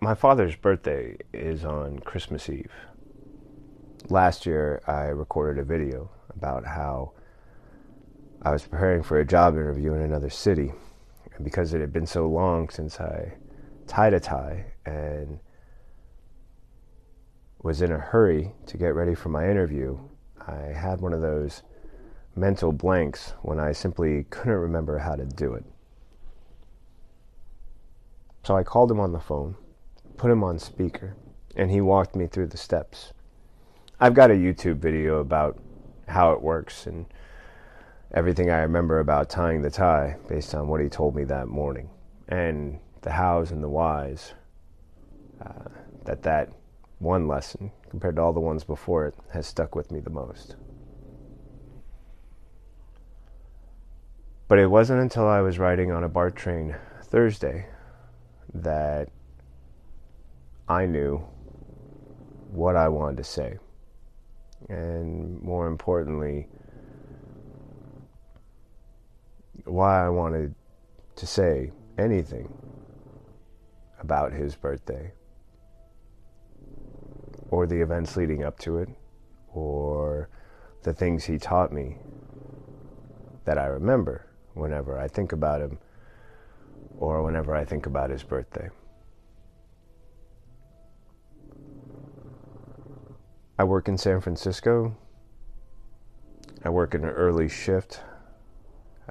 My 0.00 0.14
father's 0.14 0.54
birthday 0.54 1.16
is 1.32 1.64
on 1.64 1.98
Christmas 2.00 2.50
Eve. 2.50 2.72
Last 4.10 4.44
year, 4.44 4.82
I 4.86 5.04
recorded 5.04 5.58
a 5.62 5.64
video 5.64 6.10
about 6.36 6.66
how 6.66 7.12
I 8.42 8.50
was 8.50 8.66
preparing 8.66 9.02
for 9.02 9.18
a 9.18 9.24
job 9.24 9.54
interview 9.54 9.94
in 9.94 10.02
another 10.02 10.28
city. 10.28 10.72
And 11.34 11.42
because 11.42 11.72
it 11.72 11.80
had 11.80 11.90
been 11.90 12.06
so 12.06 12.26
long 12.26 12.68
since 12.68 13.00
I 13.00 13.32
tied 13.86 14.12
a 14.12 14.20
tie 14.20 14.74
and 14.84 15.40
was 17.62 17.80
in 17.80 17.90
a 17.90 17.98
hurry 17.98 18.52
to 18.66 18.76
get 18.76 18.94
ready 18.94 19.14
for 19.14 19.30
my 19.30 19.48
interview, 19.48 19.98
I 20.46 20.72
had 20.72 21.00
one 21.00 21.12
of 21.12 21.20
those 21.20 21.62
mental 22.36 22.72
blanks 22.72 23.34
when 23.42 23.58
I 23.58 23.72
simply 23.72 24.24
couldn't 24.30 24.52
remember 24.52 24.98
how 24.98 25.14
to 25.14 25.24
do 25.24 25.54
it. 25.54 25.64
So 28.42 28.56
I 28.56 28.62
called 28.62 28.90
him 28.90 29.00
on 29.00 29.12
the 29.12 29.20
phone, 29.20 29.56
put 30.16 30.30
him 30.30 30.44
on 30.44 30.58
speaker, 30.58 31.16
and 31.56 31.70
he 31.70 31.80
walked 31.80 32.14
me 32.14 32.26
through 32.26 32.48
the 32.48 32.56
steps. 32.56 33.12
I've 34.00 34.14
got 34.14 34.30
a 34.30 34.34
YouTube 34.34 34.76
video 34.76 35.20
about 35.20 35.58
how 36.08 36.32
it 36.32 36.42
works 36.42 36.86
and 36.86 37.06
everything 38.12 38.50
I 38.50 38.58
remember 38.58 38.98
about 38.98 39.30
tying 39.30 39.62
the 39.62 39.70
tie 39.70 40.16
based 40.28 40.54
on 40.54 40.68
what 40.68 40.80
he 40.80 40.88
told 40.88 41.14
me 41.16 41.24
that 41.24 41.48
morning 41.48 41.88
and 42.28 42.78
the 43.02 43.12
hows 43.12 43.50
and 43.50 43.62
the 43.62 43.68
whys. 43.68 44.34
Uh, 45.44 45.68
that 46.04 46.22
that 46.22 46.50
one 47.04 47.28
lesson 47.28 47.70
compared 47.90 48.16
to 48.16 48.22
all 48.22 48.32
the 48.32 48.40
ones 48.40 48.64
before 48.64 49.06
it 49.06 49.14
has 49.32 49.46
stuck 49.46 49.74
with 49.76 49.92
me 49.92 50.00
the 50.00 50.10
most. 50.10 50.56
But 54.48 54.58
it 54.58 54.66
wasn't 54.66 55.00
until 55.00 55.28
I 55.28 55.40
was 55.40 55.58
riding 55.58 55.92
on 55.92 56.02
a 56.02 56.08
BART 56.08 56.34
train 56.34 56.76
Thursday 57.02 57.66
that 58.54 59.08
I 60.68 60.86
knew 60.86 61.18
what 62.50 62.74
I 62.74 62.88
wanted 62.88 63.18
to 63.18 63.24
say. 63.24 63.58
And 64.68 65.40
more 65.42 65.66
importantly, 65.66 66.48
why 69.64 70.04
I 70.04 70.08
wanted 70.08 70.54
to 71.16 71.26
say 71.26 71.70
anything 71.98 72.52
about 74.00 74.32
his 74.32 74.56
birthday 74.56 75.12
or 77.54 77.66
the 77.66 77.80
events 77.80 78.16
leading 78.16 78.42
up 78.42 78.58
to 78.58 78.78
it 78.78 78.88
or 79.52 80.28
the 80.82 80.92
things 80.92 81.24
he 81.24 81.38
taught 81.38 81.72
me 81.72 81.96
that 83.44 83.58
I 83.58 83.66
remember 83.66 84.26
whenever 84.54 84.98
I 84.98 85.08
think 85.08 85.32
about 85.32 85.60
him 85.60 85.78
or 86.98 87.22
whenever 87.22 87.54
I 87.54 87.64
think 87.64 87.86
about 87.86 88.10
his 88.10 88.22
birthday. 88.22 88.68
I 93.58 93.64
work 93.64 93.88
in 93.88 93.96
San 93.96 94.20
Francisco. 94.20 94.96
I 96.64 96.70
work 96.70 96.94
in 96.94 97.04
an 97.04 97.10
early 97.10 97.48
shift 97.48 98.00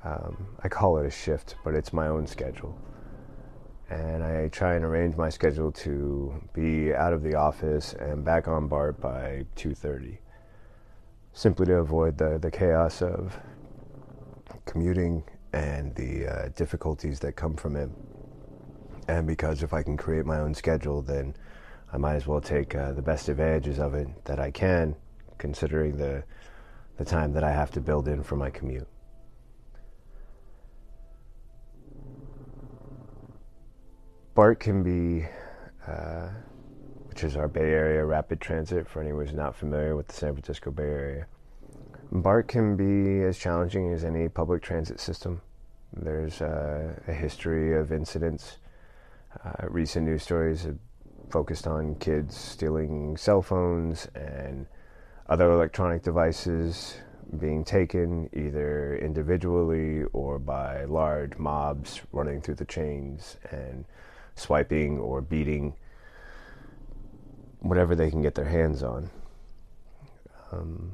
um, 0.03 0.47
I 0.61 0.67
call 0.67 0.97
it 0.97 1.05
a 1.05 1.11
shift, 1.11 1.55
but 1.63 1.75
it's 1.75 1.93
my 1.93 2.07
own 2.07 2.27
schedule. 2.27 2.77
And 3.93 4.23
I 4.23 4.47
try 4.47 4.73
and 4.73 4.83
arrange 4.83 5.15
my 5.15 5.29
schedule 5.29 5.71
to 5.71 6.33
be 6.51 6.91
out 6.95 7.13
of 7.13 7.21
the 7.21 7.35
office 7.35 7.93
and 7.93 8.25
back 8.25 8.47
on 8.47 8.67
BART 8.67 8.99
by 8.99 9.45
2.30, 9.55 10.17
simply 11.33 11.67
to 11.67 11.75
avoid 11.75 12.17
the, 12.17 12.39
the 12.39 12.49
chaos 12.49 13.03
of 13.03 13.37
commuting 14.65 15.23
and 15.53 15.93
the 15.93 16.25
uh, 16.25 16.49
difficulties 16.55 17.19
that 17.19 17.35
come 17.35 17.55
from 17.55 17.75
it. 17.75 17.91
And 19.07 19.27
because 19.27 19.61
if 19.61 19.73
I 19.73 19.83
can 19.83 19.95
create 19.95 20.25
my 20.25 20.39
own 20.39 20.55
schedule, 20.55 21.03
then 21.03 21.35
I 21.91 21.97
might 21.97 22.15
as 22.15 22.25
well 22.25 22.41
take 22.41 22.73
uh, 22.73 22.93
the 22.93 23.01
best 23.03 23.29
advantages 23.29 23.77
of 23.77 23.93
it 23.93 24.07
that 24.25 24.39
I 24.39 24.49
can, 24.49 24.95
considering 25.37 25.97
the 25.97 26.23
the 26.97 27.05
time 27.05 27.33
that 27.33 27.43
I 27.43 27.51
have 27.51 27.71
to 27.71 27.81
build 27.81 28.07
in 28.07 28.23
for 28.23 28.35
my 28.35 28.49
commute. 28.49 28.87
BART 34.43 34.59
can 34.59 34.83
be, 34.83 35.25
uh, 35.87 36.27
which 37.07 37.23
is 37.23 37.37
our 37.37 37.47
Bay 37.47 37.61
Area 37.61 38.03
rapid 38.03 38.41
transit 38.41 38.89
for 38.89 38.99
anyone 39.01 39.25
who's 39.25 39.33
not 39.33 39.55
familiar 39.55 39.95
with 39.95 40.07
the 40.07 40.13
San 40.13 40.33
Francisco 40.33 40.69
Bay 40.69 40.83
Area. 40.83 41.27
BART 42.11 42.49
can 42.49 42.75
be 42.75 43.23
as 43.23 43.37
challenging 43.37 43.93
as 43.93 44.03
any 44.03 44.27
public 44.27 44.61
transit 44.61 44.99
system. 44.99 45.41
There's 45.95 46.41
uh, 46.41 46.93
a 47.07 47.13
history 47.13 47.77
of 47.79 47.93
incidents. 47.93 48.57
Uh, 49.45 49.69
recent 49.69 50.07
news 50.07 50.23
stories 50.23 50.63
have 50.63 50.77
focused 51.29 51.65
on 51.65 51.95
kids 51.95 52.35
stealing 52.35 53.15
cell 53.15 53.41
phones 53.41 54.09
and 54.13 54.67
other 55.29 55.53
electronic 55.53 56.03
devices 56.03 56.97
being 57.39 57.63
taken 57.63 58.29
either 58.33 58.97
individually 58.97 60.03
or 60.11 60.37
by 60.37 60.83
large 60.83 61.37
mobs 61.37 62.01
running 62.11 62.41
through 62.41 62.55
the 62.55 62.65
chains 62.65 63.37
and 63.49 63.85
swiping 64.35 64.99
or 64.99 65.21
beating 65.21 65.73
whatever 67.59 67.95
they 67.95 68.09
can 68.09 68.21
get 68.21 68.35
their 68.35 68.45
hands 68.45 68.83
on. 68.83 69.09
Um, 70.51 70.93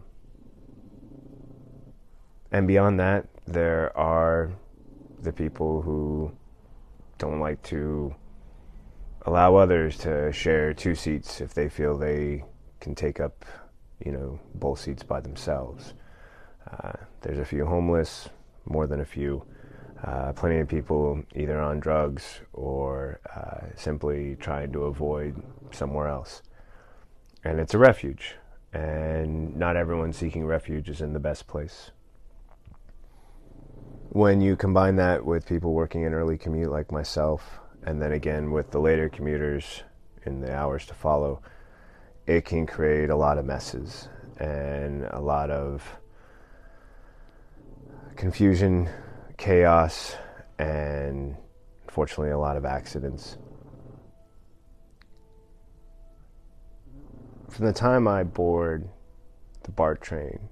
and 2.52 2.68
beyond 2.68 3.00
that, 3.00 3.28
there 3.46 3.96
are 3.98 4.52
the 5.22 5.34
people 5.34 5.82
who 5.82 6.32
don't 7.18 7.40
like 7.40 7.62
to 7.64 8.16
allow 9.26 9.56
others 9.56 9.98
to 9.98 10.32
share 10.32 10.74
two 10.74 10.96
seats 10.96 11.42
if 11.42 11.54
they 11.54 11.70
feel 11.70 11.98
they 11.98 12.44
can 12.80 12.96
take 12.96 13.20
up, 13.20 13.46
you 14.04 14.12
know, 14.12 14.40
both 14.56 14.80
seats 14.80 15.04
by 15.04 15.20
themselves. 15.20 15.94
Uh, 16.72 16.94
there's 17.22 17.40
a 17.40 17.46
few 17.46 17.66
homeless, 17.66 18.30
more 18.66 18.88
than 18.88 19.02
a 19.02 19.06
few. 19.06 19.44
Uh, 20.04 20.32
plenty 20.32 20.60
of 20.60 20.68
people 20.68 21.22
either 21.36 21.60
on 21.60 21.80
drugs 21.80 22.40
or 22.54 23.20
uh, 23.36 23.68
simply 23.76 24.38
trying 24.40 24.72
to 24.72 24.84
avoid 24.84 25.36
somewhere 25.72 26.08
else. 26.08 26.42
And 27.44 27.60
it's 27.60 27.74
a 27.74 27.78
refuge, 27.78 28.36
and 28.72 29.56
not 29.58 29.76
everyone 29.76 30.14
seeking 30.14 30.46
refuge 30.46 30.90
is 30.90 31.02
in 31.02 31.12
the 31.12 31.20
best 31.20 31.48
place. 31.48 31.92
When 34.10 34.42
you 34.42 34.56
combine 34.56 34.96
that 34.96 35.26
with 35.26 35.46
people 35.46 35.74
working 35.74 36.06
an 36.06 36.14
early 36.14 36.38
commute 36.38 36.72
like 36.72 36.92
myself, 36.92 37.60
and 37.84 38.02
then 38.02 38.14
again 38.14 38.52
with 38.52 38.72
the 38.72 38.80
later 38.80 39.10
commuters 39.10 39.84
in 40.26 40.40
the 40.40 40.54
hours 40.54 40.86
to 40.88 40.94
follow, 40.94 41.42
it 42.26 42.46
can 42.46 42.66
create 42.66 43.10
a 43.10 43.16
lot 43.16 43.38
of 43.38 43.46
messes 43.46 44.08
and 44.38 45.04
a 45.12 45.20
lot 45.20 45.50
of 45.50 45.84
confusion 48.16 48.90
chaos 49.40 50.16
and 50.60 51.36
unfortunately 51.88 52.32
a 52.32 52.38
lot 52.38 52.58
of 52.58 52.66
accidents. 52.66 53.38
From 57.50 57.66
the 57.66 57.74
time 57.74 58.08
I 58.08 58.24
board 58.24 58.88
the 59.64 59.72
BART 59.72 60.02
train 60.02 60.50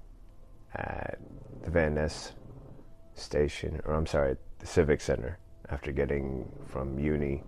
at 0.74 1.18
the 1.62 1.70
Van 1.70 1.94
Ness 1.94 2.32
station, 3.14 3.80
or 3.84 3.94
I'm 3.94 4.06
sorry, 4.06 4.36
the 4.58 4.66
Civic 4.66 5.00
Center 5.00 5.38
after 5.68 5.92
getting 5.92 6.50
from 6.66 6.96
Muni 6.96 7.44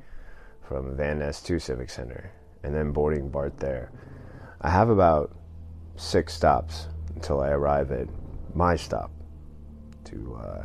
from 0.69 0.97
Van 0.97 1.19
Ness 1.19 1.43
to 1.43 1.59
Civic 1.59 1.91
Center 1.91 2.31
and 2.63 2.75
then 2.75 2.93
boarding 2.93 3.31
BART 3.31 3.57
there. 3.59 3.91
I 4.61 4.69
have 4.69 4.91
about 4.91 5.35
six 5.97 6.35
stops 6.35 6.89
until 7.15 7.41
I 7.41 7.49
arrive 7.49 7.93
at 7.93 8.09
my 8.55 8.77
stop 8.77 9.11
to 10.05 10.39
uh, 10.43 10.63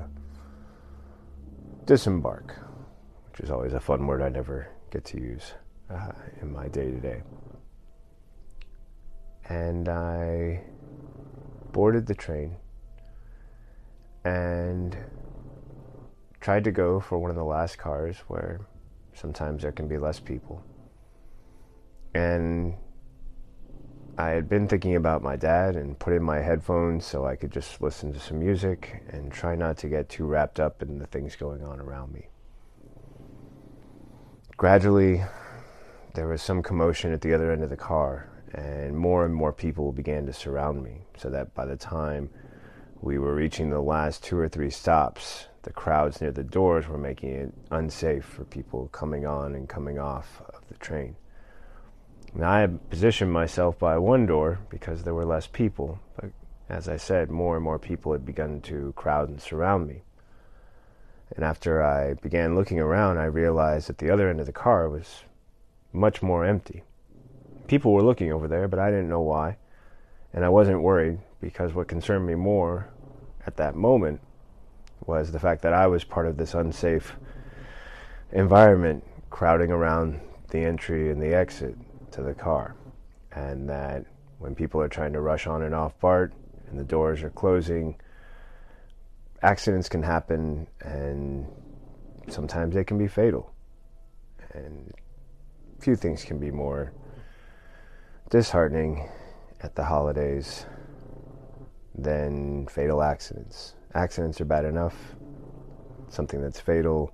disembark, 1.86 2.56
which 3.32 3.42
is 3.42 3.52
always 3.52 3.74
a 3.74 3.80
fun 3.80 4.08
word 4.08 4.22
I 4.22 4.30
never 4.30 4.70
get 4.92 5.06
to 5.06 5.20
use 5.20 5.54
uh, 5.90 6.12
in 6.42 6.52
my 6.52 6.68
day 6.68 6.92
to 6.92 7.00
day. 7.00 7.22
And 9.50 9.88
I 9.88 10.64
boarded 11.72 12.08
the 12.08 12.16
train 12.16 12.56
and 14.24 14.98
tried 16.40 16.64
to 16.64 16.72
go 16.72 17.00
for 17.00 17.20
one 17.20 17.30
of 17.30 17.36
the 17.36 17.44
last 17.44 17.78
cars 17.78 18.18
where 18.28 18.62
sometimes 19.14 19.62
there 19.62 19.72
can 19.72 19.88
be 19.88 19.98
less 19.98 20.20
people. 20.20 20.64
And 22.16 22.76
I 24.18 24.30
had 24.30 24.48
been 24.48 24.70
thinking 24.70 24.96
about 24.96 25.22
my 25.22 25.36
dad 25.36 25.76
and 25.76 26.00
put 26.00 26.14
in 26.14 26.24
my 26.24 26.40
headphones 26.40 27.06
so 27.06 27.26
I 27.26 27.36
could 27.36 27.52
just 27.52 27.82
listen 27.82 28.14
to 28.14 28.20
some 28.20 28.40
music 28.40 29.04
and 29.10 29.30
try 29.30 29.56
not 29.56 29.78
to 29.80 29.90
get 29.90 30.08
too 30.08 30.26
wrapped 30.26 30.58
up 30.58 30.82
in 30.82 31.00
the 31.00 31.08
things 31.08 31.36
going 31.36 31.62
on 31.62 31.82
around 31.82 32.14
me. 32.14 32.28
Gradually, 34.56 35.22
there 36.14 36.30
was 36.30 36.42
some 36.42 36.64
commotion 36.64 37.12
at 37.12 37.20
the 37.20 37.34
other 37.34 37.52
end 37.52 37.62
of 37.62 37.70
the 37.70 37.76
car, 37.76 38.30
and 38.54 38.98
more 38.98 39.26
and 39.26 39.36
more 39.36 39.52
people 39.52 39.92
began 39.92 40.26
to 40.28 40.34
surround 40.34 40.82
me, 40.82 41.02
so 41.18 41.30
that 41.30 41.54
by 41.54 41.66
the 41.66 41.76
time 41.76 42.30
we 43.02 43.20
were 43.20 43.36
reaching 43.36 43.70
the 43.70 43.82
last 43.82 44.24
two 44.24 44.38
or 44.38 44.48
three 44.48 44.70
stops, 44.70 45.48
the 45.64 45.74
crowds 45.74 46.22
near 46.22 46.32
the 46.32 46.42
doors 46.42 46.88
were 46.88 46.98
making 46.98 47.32
it 47.32 47.54
unsafe 47.72 48.24
for 48.24 48.46
people 48.46 48.88
coming 48.94 49.26
on 49.26 49.56
and 49.56 49.68
coming 49.68 50.00
off 50.00 50.42
of 50.54 50.66
the 50.70 50.76
train. 50.76 51.18
Now, 52.38 52.52
I 52.52 52.60
had 52.60 52.90
positioned 52.90 53.32
myself 53.32 53.80
by 53.80 53.98
one 53.98 54.26
door 54.26 54.60
because 54.70 55.04
there 55.04 55.14
were 55.14 55.24
less 55.24 55.48
people, 55.48 56.00
but 56.18 56.32
as 56.68 56.90
I 56.90 56.98
said, 56.98 57.32
more 57.32 57.56
and 57.56 57.64
more 57.64 57.80
people 57.80 58.12
had 58.12 58.26
begun 58.26 58.60
to 58.62 58.92
crowd 58.98 59.30
and 59.30 59.42
surround 59.42 59.88
me. 59.88 60.02
And 61.34 61.46
after 61.46 61.82
I 61.82 62.16
began 62.16 62.54
looking 62.54 62.78
around, 62.78 63.20
I 63.20 63.26
realized 63.26 63.88
that 63.88 64.00
the 64.00 64.10
other 64.10 64.30
end 64.30 64.42
of 64.42 64.48
the 64.48 64.52
car 64.52 64.90
was 64.90 65.24
much 65.94 66.22
more 66.22 66.44
empty. 66.44 66.84
People 67.68 67.94
were 67.94 68.04
looking 68.04 68.34
over 68.34 68.50
there, 68.50 68.68
but 68.68 68.80
I 68.80 68.90
didn't 68.90 69.10
know 69.10 69.22
why. 69.22 69.56
And 70.34 70.44
I 70.44 70.50
wasn't 70.50 70.82
worried 70.82 71.20
because 71.40 71.74
what 71.74 71.88
concerned 71.88 72.28
me 72.28 72.36
more 72.36 72.90
at 73.48 73.56
that 73.58 73.76
moment 73.76 74.20
was 75.06 75.32
the 75.32 75.40
fact 75.40 75.62
that 75.62 75.74
I 75.74 75.88
was 75.88 76.04
part 76.04 76.28
of 76.28 76.36
this 76.36 76.54
unsafe 76.54 77.16
environment 78.34 79.06
crowding 79.30 79.72
around 79.72 80.20
the 80.50 80.60
entry 80.60 81.10
and 81.10 81.22
the 81.22 81.34
exit 81.34 81.78
to 82.16 82.22
the 82.22 82.34
car. 82.34 82.76
And 83.32 83.70
that 83.70 84.06
when 84.40 84.56
people 84.56 84.82
are 84.82 84.88
trying 84.88 85.14
to 85.14 85.22
rush 85.22 85.48
on 85.48 85.62
and 85.62 85.76
off 85.76 86.00
BART 86.00 86.34
and 86.68 86.80
the 86.80 86.84
doors 86.84 87.24
are 87.24 87.30
closing, 87.30 87.96
accidents 89.42 89.88
can 89.88 90.04
happen 90.04 90.68
and 90.82 91.46
sometimes 92.28 92.74
they 92.74 92.84
can 92.84 92.98
be 92.98 93.08
fatal. 93.08 93.54
And 94.54 94.94
few 95.80 95.96
things 95.96 96.24
can 96.24 96.40
be 96.40 96.52
more 96.52 96.94
disheartening 98.30 99.08
at 99.62 99.76
the 99.76 99.84
holidays 99.84 100.66
than 101.94 102.68
fatal 102.68 103.02
accidents. 103.02 103.76
Accidents 103.94 104.42
are 104.42 104.46
bad 104.46 104.66
enough. 104.66 105.16
Something 106.10 106.42
that's 106.42 106.60
fatal 106.60 107.14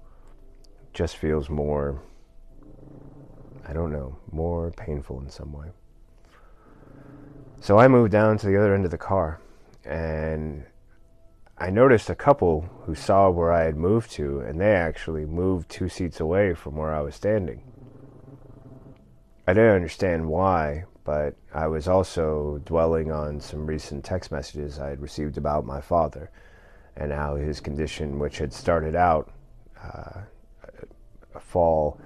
just 0.94 1.18
feels 1.18 1.50
more, 1.50 2.02
I 3.68 3.74
don't 3.74 3.92
know, 3.92 4.18
more 4.32 4.72
painful 4.72 5.20
in 5.22 5.30
some 5.30 5.54
way. 5.54 5.68
So 7.60 7.78
I 7.78 7.88
moved 7.88 8.12
down 8.12 8.38
to 8.40 8.48
the 8.48 8.58
other 8.58 8.74
end 8.74 8.86
of 8.86 8.92
the 8.92 8.98
car 8.98 9.40
and 9.86 10.66
I 11.62 11.70
noticed 11.70 12.10
a 12.10 12.16
couple 12.16 12.68
who 12.86 12.96
saw 12.96 13.30
where 13.30 13.52
I 13.52 13.66
had 13.66 13.76
moved 13.76 14.10
to, 14.14 14.40
and 14.40 14.60
they 14.60 14.74
actually 14.74 15.28
moved 15.28 15.70
two 15.70 15.90
seats 15.90 16.20
away 16.20 16.56
from 16.56 16.76
where 16.76 16.92
I 16.92 17.02
was 17.02 17.14
standing. 17.14 17.62
I 19.48 19.54
didn't 19.54 19.76
understand 19.76 20.28
why, 20.28 20.86
but 21.04 21.36
I 21.54 21.68
was 21.68 21.88
also 21.88 22.60
dwelling 22.66 23.12
on 23.12 23.40
some 23.40 23.68
recent 23.68 24.04
text 24.04 24.32
messages 24.32 24.80
I 24.80 24.90
had 24.90 25.02
received 25.02 25.38
about 25.38 25.64
my 25.64 25.82
father 25.82 26.32
and 26.96 27.12
how 27.12 27.36
his 27.36 27.60
condition, 27.60 28.18
which 28.18 28.40
had 28.40 28.54
started 28.54 28.96
out 28.96 29.32
uh, 29.84 30.22
a 31.36 31.40
fall 31.40 32.02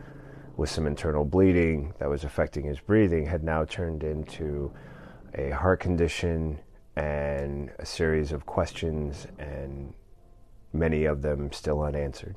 with 0.58 0.70
some 0.70 0.88
internal 0.88 1.26
bleeding 1.26 1.94
that 2.00 2.10
was 2.10 2.24
affecting 2.24 2.66
his 2.66 2.80
breathing, 2.80 3.26
had 3.26 3.44
now 3.44 3.66
turned 3.66 4.04
into 4.04 4.72
a 5.34 5.50
heart 5.50 5.80
condition 5.80 6.60
and 6.96 7.72
a 7.80 7.86
series 7.86 8.32
of 8.32 8.46
questions, 8.46 9.28
and 9.38 9.94
many 10.72 11.06
of 11.06 11.22
them 11.22 11.52
still 11.52 11.82
unanswered. 11.82 12.36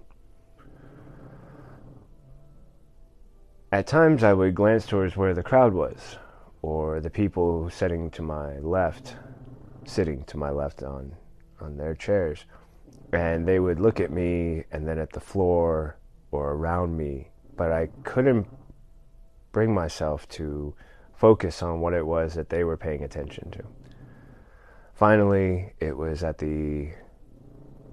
At 3.71 3.87
times, 3.87 4.25
I 4.25 4.33
would 4.33 4.55
glance 4.55 4.87
towards 4.87 5.17
where 5.17 5.35
the 5.35 5.43
crowd 5.43 5.75
was, 5.75 6.17
or 6.63 7.01
the 7.01 7.11
people 7.11 7.71
sitting 7.71 8.11
to 8.13 8.23
my 8.23 8.59
left, 8.59 9.15
sitting 9.85 10.25
to 10.25 10.37
my 10.37 10.51
left 10.51 10.83
on, 10.83 11.15
on 11.61 11.77
their 11.77 11.95
chairs, 11.95 12.47
and 13.13 13.47
they 13.47 13.61
would 13.61 13.79
look 13.79 14.01
at 14.01 14.11
me 14.11 14.65
and 14.73 14.89
then 14.89 14.99
at 14.99 15.13
the 15.13 15.21
floor 15.21 15.99
or 16.31 16.53
around 16.53 16.97
me, 16.97 17.31
but 17.59 17.73
I 17.73 17.89
couldn't 18.05 18.47
bring 19.51 19.75
myself 19.75 20.27
to 20.29 20.75
focus 21.15 21.63
on 21.63 21.81
what 21.81 21.93
it 21.93 22.07
was 22.07 22.35
that 22.35 22.49
they 22.49 22.63
were 22.63 22.77
paying 22.77 23.03
attention 23.03 23.51
to. 23.51 23.65
Finally, 24.95 25.73
it 25.81 25.97
was 25.97 26.23
at 26.23 26.39
the 26.39 26.91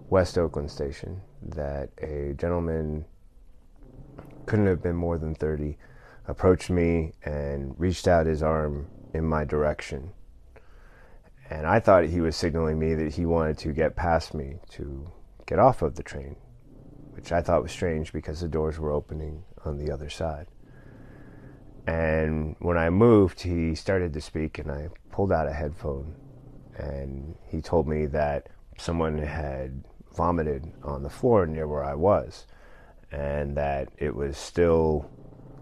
West 0.10 0.38
Oakland 0.38 0.70
station 0.70 1.22
that 1.42 1.90
a 1.98 2.36
gentleman, 2.38 3.06
couldn't 4.46 4.68
have 4.68 4.84
been 4.84 4.96
more 4.96 5.18
than 5.18 5.34
30, 5.34 5.78
approached 6.28 6.70
me 6.70 7.14
and 7.24 7.74
reached 7.80 8.08
out 8.08 8.28
his 8.28 8.44
arm 8.44 8.88
in 9.16 9.26
my 9.26 9.44
direction. 9.44 10.12
And 11.50 11.66
I 11.66 11.80
thought 11.80 12.06
he 12.06 12.22
was 12.22 12.36
signaling 12.36 12.78
me 12.78 12.94
that 12.94 13.16
he 13.16 13.26
wanted 13.26 13.58
to 13.60 13.74
get 13.74 13.96
past 13.96 14.36
me 14.36 14.60
to 14.72 15.12
get 15.48 15.58
off 15.58 15.82
of 15.82 15.96
the 15.96 16.04
train, 16.04 16.36
which 17.12 17.32
I 17.32 17.42
thought 17.42 17.64
was 17.64 17.72
strange 17.72 18.14
because 18.14 18.42
the 18.42 18.48
doors 18.48 18.78
were 18.78 18.92
opening 18.92 19.44
on 19.66 19.78
the 19.78 19.92
other 19.92 20.10
side. 20.10 20.48
And 21.88 22.56
when 22.60 22.78
I 22.78 22.90
moved, 22.90 23.42
he 23.42 23.76
started 23.76 24.14
to 24.14 24.22
speak, 24.22 24.58
and 24.60 24.72
I 24.72 24.90
pulled 25.12 25.32
out 25.32 25.48
a 25.48 25.54
headphone 25.54 26.16
and 26.78 27.36
he 27.48 27.62
told 27.62 27.88
me 27.88 28.06
that 28.08 28.50
someone 28.78 29.18
had 29.18 29.84
vomited 30.16 30.74
on 30.84 31.04
the 31.04 31.10
floor 31.10 31.46
near 31.46 31.68
where 31.68 31.84
I 31.84 31.96
was, 31.96 32.46
and 33.12 33.56
that 33.58 33.90
it 33.98 34.16
was 34.16 34.38
still 34.38 35.10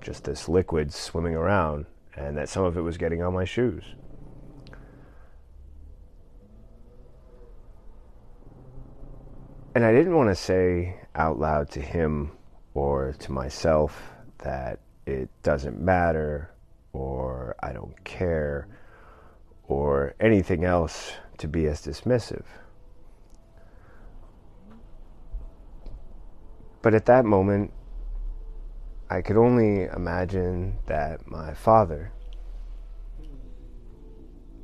just 0.01 0.23
this 0.23 0.49
liquid 0.49 0.93
swimming 0.93 1.35
around, 1.35 1.85
and 2.15 2.37
that 2.37 2.49
some 2.49 2.63
of 2.63 2.77
it 2.77 2.81
was 2.81 2.97
getting 2.97 3.21
on 3.21 3.33
my 3.33 3.45
shoes. 3.45 3.83
And 9.75 9.83
I 9.83 9.91
didn't 9.91 10.15
want 10.15 10.29
to 10.29 10.35
say 10.35 10.97
out 11.15 11.39
loud 11.39 11.69
to 11.71 11.81
him 11.81 12.31
or 12.73 13.13
to 13.19 13.31
myself 13.31 14.11
that 14.39 14.79
it 15.05 15.29
doesn't 15.43 15.79
matter 15.79 16.51
or 16.93 17.55
I 17.61 17.73
don't 17.73 18.03
care 18.03 18.67
or 19.63 20.15
anything 20.19 20.63
else 20.63 21.13
to 21.37 21.47
be 21.47 21.67
as 21.67 21.81
dismissive. 21.81 22.45
But 26.81 26.93
at 26.93 27.05
that 27.05 27.25
moment, 27.25 27.71
I 29.09 29.21
could 29.21 29.37
only 29.37 29.83
imagine 29.83 30.79
that 30.87 31.27
my 31.27 31.53
father, 31.53 32.11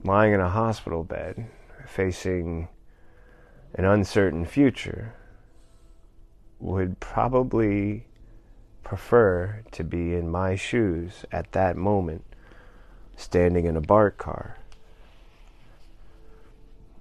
lying 0.04 0.34
in 0.34 0.40
a 0.40 0.50
hospital 0.50 1.04
bed, 1.04 1.48
facing 1.88 2.68
an 3.76 3.86
uncertain 3.86 4.46
future, 4.46 5.16
would 6.60 7.00
probably 7.00 8.06
prefer 8.84 9.62
to 9.72 9.84
be 9.84 10.14
in 10.14 10.30
my 10.30 10.56
shoes 10.56 11.26
at 11.32 11.52
that 11.54 11.78
moment, 11.78 12.24
standing 13.16 13.66
in 13.66 13.78
a 13.78 13.82
BART 13.82 14.18
car 14.18 14.58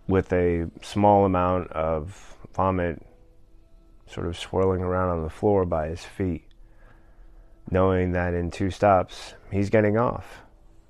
with 0.06 0.32
a 0.32 0.70
small 0.82 1.24
amount 1.24 1.70
of 1.72 2.36
vomit 2.54 3.02
sort 4.06 4.26
of 4.26 4.38
swirling 4.38 4.82
around 4.82 5.10
on 5.10 5.22
the 5.22 5.30
floor 5.30 5.66
by 5.66 5.88
his 5.88 6.04
feet, 6.04 6.44
knowing 7.70 8.12
that 8.12 8.32
in 8.32 8.50
two 8.50 8.70
stops 8.70 9.34
he's 9.50 9.68
getting 9.68 9.98
off, 9.98 10.42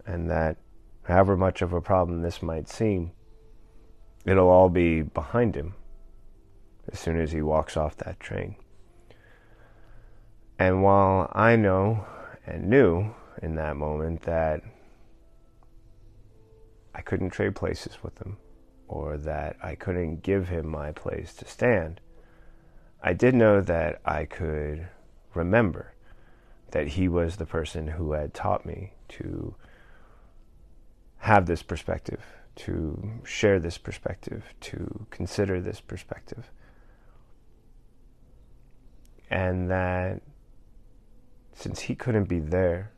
and 0.07 0.31
that 0.31 0.57
however 1.03 1.37
much 1.37 1.63
of 1.63 1.73
a 1.73 1.81
problem 1.81 2.23
this 2.23 2.43
might 2.43 2.69
seem, 2.69 3.11
it'll 4.25 4.49
all 4.49 4.69
be 4.69 5.03
behind 5.03 5.55
him 5.55 5.75
as 6.91 6.99
soon 6.99 7.21
as 7.21 7.33
he 7.33 7.43
walks 7.43 7.77
off 7.77 7.97
that 7.97 8.21
train. 8.21 8.57
And 10.59 10.83
while 10.83 11.31
I 11.33 11.57
know 11.57 12.05
and 12.47 12.69
knew 12.69 13.15
in 13.43 13.55
that 13.57 13.77
moment 13.77 14.23
that 14.23 14.63
I 16.95 17.01
couldn't 17.01 17.31
trade 17.31 17.55
places 17.55 18.03
with 18.03 18.19
him 18.19 18.39
or 18.89 19.17
that 19.19 19.57
I 19.63 19.75
couldn't 19.75 20.23
give 20.23 20.49
him 20.49 20.67
my 20.67 20.93
place 20.93 21.35
to 21.35 21.45
stand, 21.47 22.01
I 23.03 23.13
did 23.13 23.35
know 23.35 23.61
that 23.61 24.01
I 24.05 24.25
could 24.25 24.89
remember 25.35 25.95
that 26.73 26.89
he 26.89 27.09
was 27.09 27.37
the 27.37 27.47
person 27.47 27.87
who 27.87 28.13
had 28.13 28.35
taught 28.35 28.67
me 28.67 28.93
to 29.09 29.55
have 31.19 31.47
this 31.47 31.63
perspective, 31.63 32.21
to 32.57 33.21
share 33.25 33.61
this 33.61 33.79
perspective, 33.79 34.45
to 34.61 35.07
consider 35.11 35.61
this 35.61 35.81
perspective. 35.81 36.51
And 39.31 39.71
that 39.71 40.23
since 41.53 41.81
he 41.81 41.95
couldn't 41.95 42.29
be 42.29 42.39
there, 42.39 42.93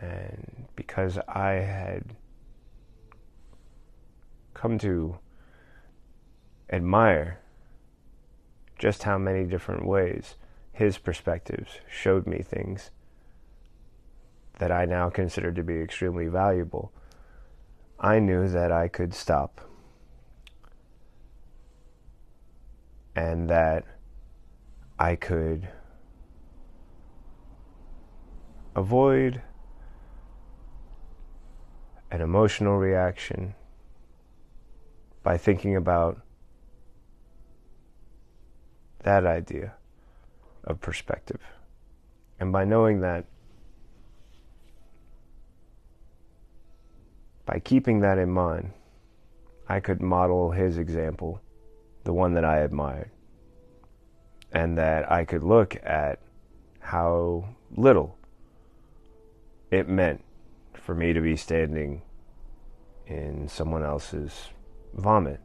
and 0.00 0.66
because 0.74 1.18
I 1.28 1.52
had 1.52 2.16
come 4.54 4.78
to 4.78 5.18
admire 6.70 7.40
just 8.78 9.02
how 9.02 9.18
many 9.18 9.44
different 9.44 9.86
ways 9.86 10.36
his 10.72 10.98
perspectives 10.98 11.80
showed 11.90 12.26
me 12.26 12.40
things 12.40 12.90
that 14.58 14.72
I 14.72 14.84
now 14.84 15.10
consider 15.10 15.52
to 15.52 15.62
be 15.62 15.80
extremely 15.80 16.28
valuable, 16.28 16.92
I 18.00 18.18
knew 18.18 18.48
that 18.48 18.72
I 18.72 18.88
could 18.88 19.14
stop. 19.14 19.60
And 23.14 23.50
that 23.50 23.84
I 24.98 25.14
could 25.14 25.68
avoid 28.74 29.42
an 32.10 32.20
emotional 32.20 32.78
reaction 32.78 33.54
by 35.22 35.36
thinking 35.36 35.76
about 35.76 36.20
that 39.04 39.24
idea 39.24 39.74
of 40.64 40.80
perspective. 40.80 41.40
And 42.40 42.52
by 42.52 42.64
knowing 42.64 43.00
that, 43.00 43.24
by 47.46 47.58
keeping 47.58 48.00
that 48.00 48.18
in 48.18 48.30
mind, 48.30 48.72
I 49.68 49.80
could 49.80 50.00
model 50.00 50.50
his 50.50 50.78
example, 50.78 51.40
the 52.04 52.12
one 52.12 52.34
that 52.34 52.44
I 52.44 52.58
admired, 52.58 53.10
and 54.52 54.78
that 54.78 55.10
I 55.10 55.24
could 55.24 55.42
look 55.42 55.76
at 55.82 56.20
how 56.80 57.48
little 57.76 58.16
it 59.70 59.88
meant 59.88 60.24
for 60.74 60.94
me 60.94 61.12
to 61.12 61.20
be 61.20 61.36
standing 61.36 62.02
in 63.06 63.48
someone 63.48 63.82
else's 63.82 64.48
vomit. 64.94 65.40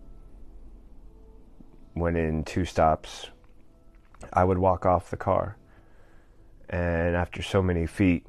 When 1.94 2.16
in 2.16 2.44
two 2.44 2.66
stops, 2.66 3.30
I 4.32 4.44
would 4.44 4.58
walk 4.58 4.86
off 4.86 5.10
the 5.10 5.18
car. 5.18 5.58
And 6.70 7.16
after 7.16 7.42
so 7.42 7.62
many 7.62 7.86
feet, 7.86 8.26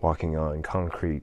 walking 0.00 0.36
on 0.36 0.62
concrete 0.62 1.22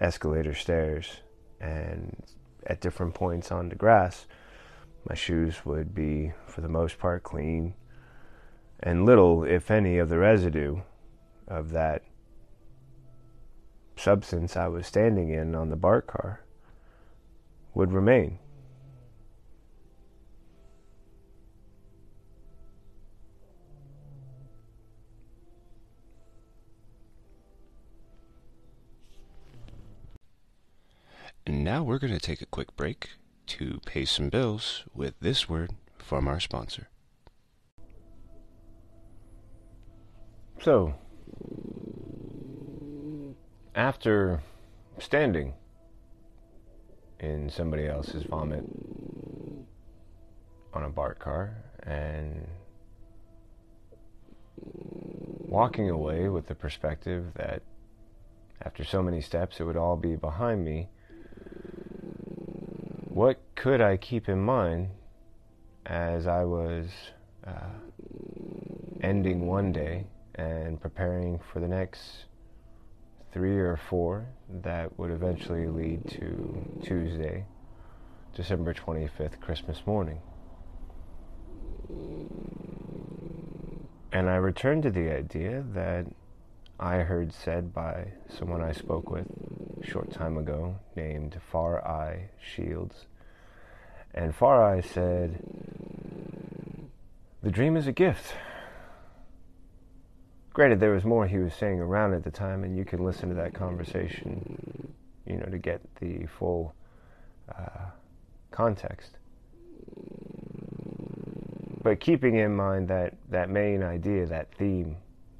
escalator 0.00 0.54
stairs 0.54 1.22
and 1.60 2.22
at 2.66 2.80
different 2.80 3.14
points 3.14 3.50
on 3.50 3.68
the 3.68 3.74
grass, 3.74 4.26
my 5.06 5.14
shoes 5.14 5.64
would 5.64 5.94
be, 5.94 6.32
for 6.46 6.60
the 6.60 6.68
most 6.68 6.98
part, 6.98 7.22
clean, 7.22 7.74
and 8.80 9.04
little, 9.04 9.44
if 9.44 9.70
any, 9.70 9.98
of 9.98 10.08
the 10.08 10.18
residue 10.18 10.80
of 11.46 11.70
that 11.70 12.02
substance 13.96 14.56
I 14.56 14.68
was 14.68 14.86
standing 14.86 15.30
in 15.30 15.54
on 15.54 15.70
the 15.70 15.76
BART 15.76 16.06
car 16.06 16.44
would 17.74 17.92
remain. 17.92 18.38
Now 31.46 31.82
we're 31.82 31.98
going 31.98 32.12
to 32.12 32.20
take 32.20 32.42
a 32.42 32.46
quick 32.46 32.76
break 32.76 33.08
to 33.48 33.80
pay 33.86 34.04
some 34.04 34.28
bills 34.28 34.84
with 34.94 35.14
this 35.20 35.48
word 35.48 35.72
from 35.98 36.28
our 36.28 36.40
sponsor. 36.40 36.88
So, 40.60 40.94
after 43.74 44.42
standing 44.98 45.54
in 47.20 47.50
somebody 47.50 47.86
else's 47.86 48.24
vomit 48.24 48.64
on 50.74 50.84
a 50.84 50.88
BART 50.88 51.18
car 51.18 51.56
and 51.82 52.46
walking 54.56 55.88
away 55.88 56.28
with 56.28 56.46
the 56.46 56.54
perspective 56.54 57.26
that 57.34 57.62
after 58.62 58.84
so 58.84 59.02
many 59.02 59.20
steps 59.20 59.60
it 59.60 59.64
would 59.64 59.76
all 59.76 59.96
be 59.96 60.16
behind 60.16 60.64
me, 60.64 60.88
what 63.18 63.40
could 63.56 63.80
I 63.80 63.96
keep 63.96 64.28
in 64.28 64.38
mind 64.38 64.90
as 65.86 66.28
I 66.28 66.44
was 66.44 66.86
uh, 67.44 67.50
ending 69.02 69.48
one 69.48 69.72
day 69.72 70.06
and 70.36 70.80
preparing 70.80 71.40
for 71.52 71.58
the 71.58 71.66
next 71.66 72.26
three 73.32 73.58
or 73.58 73.76
four 73.76 74.24
that 74.62 74.96
would 75.00 75.10
eventually 75.10 75.66
lead 75.66 76.08
to 76.10 76.80
Tuesday, 76.84 77.44
December 78.36 78.72
25th, 78.72 79.40
Christmas 79.40 79.84
morning. 79.84 80.20
And 84.12 84.30
I 84.30 84.36
returned 84.36 84.84
to 84.84 84.92
the 84.92 85.10
idea 85.12 85.64
that 85.74 86.06
I 86.80 86.98
heard 86.98 87.32
said 87.32 87.74
by 87.74 88.12
someone 88.28 88.62
I 88.62 88.70
spoke 88.70 89.10
with 89.10 89.26
a 89.82 89.84
short 89.84 90.12
time 90.12 90.38
ago 90.38 90.76
named 90.94 91.40
Far 91.50 91.84
Eye 91.84 92.30
Shields. 92.40 93.06
And 94.14 94.32
Far 94.32 94.64
Eye 94.64 94.80
said, 94.80 95.42
The 97.42 97.50
dream 97.50 97.76
is 97.76 97.88
a 97.88 97.92
gift. 97.92 98.32
Granted, 100.52 100.78
there 100.78 100.92
was 100.92 101.04
more 101.04 101.26
he 101.26 101.38
was 101.38 101.52
saying 101.52 101.80
around 101.80 102.14
at 102.14 102.22
the 102.22 102.30
time, 102.30 102.62
and 102.62 102.76
you 102.76 102.84
can 102.84 103.04
listen 103.04 103.28
to 103.28 103.34
that 103.34 103.54
conversation, 103.54 104.92
you 105.26 105.36
know, 105.36 105.46
to 105.46 105.58
get 105.58 105.80
the 105.96 106.26
full 106.26 106.74
uh, 107.48 107.90
context. 108.52 109.18
But 111.82 111.98
keeping 111.98 112.36
in 112.36 112.54
mind 112.54 112.86
that, 112.88 113.14
that 113.30 113.50
main 113.50 113.82
idea, 113.82 114.26
that 114.26 114.54
theme, 114.54 114.96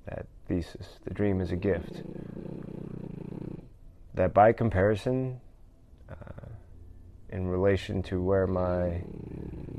that 0.07 0.27
thesis, 0.49 0.99
the 1.05 1.15
dream 1.15 1.41
is 1.41 1.53
a 1.53 1.57
gift, 1.57 2.03
that 4.15 4.35
by 4.35 4.53
comparison, 4.53 5.41
uh, 6.11 6.49
in 7.29 7.47
relation 7.47 8.03
to 8.03 8.21
where 8.21 8.47
my 8.47 9.03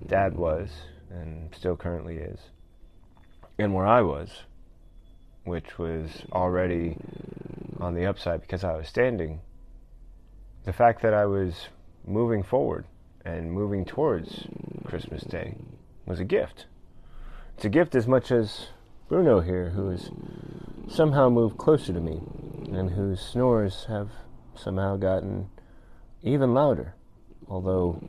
dad 0.07 0.35
was 0.35 0.69
and 1.09 1.53
still 1.53 1.75
currently 1.75 2.17
is, 2.17 2.39
and 3.57 3.73
where 3.73 3.87
I 3.87 4.01
was, 4.01 4.43
which 5.43 5.77
was 5.77 6.23
already 6.31 6.95
on 7.79 7.95
the 7.95 8.05
upside 8.05 8.41
because 8.41 8.63
I 8.63 8.75
was 8.77 8.87
standing, 8.87 9.41
the 10.65 10.73
fact 10.73 11.01
that 11.01 11.13
I 11.13 11.25
was 11.25 11.67
moving 12.05 12.43
forward 12.43 12.85
and 13.25 13.51
moving 13.51 13.85
towards 13.85 14.47
Christmas 14.85 15.23
Day 15.23 15.55
was 16.05 16.19
a 16.19 16.25
gift. 16.25 16.67
It's 17.55 17.65
a 17.65 17.69
gift 17.69 17.95
as 17.95 18.07
much 18.07 18.31
as 18.31 18.67
Bruno 19.09 19.39
here, 19.41 19.69
who 19.69 19.89
has 19.89 20.09
somehow 20.89 21.29
moved 21.29 21.57
closer 21.57 21.93
to 21.93 21.99
me 21.99 22.19
and 22.71 22.89
whose 22.89 23.21
snores 23.21 23.85
have 23.87 24.09
somehow 24.55 24.97
gotten 24.97 25.49
even 26.23 26.53
louder, 26.53 26.95
although 27.47 27.99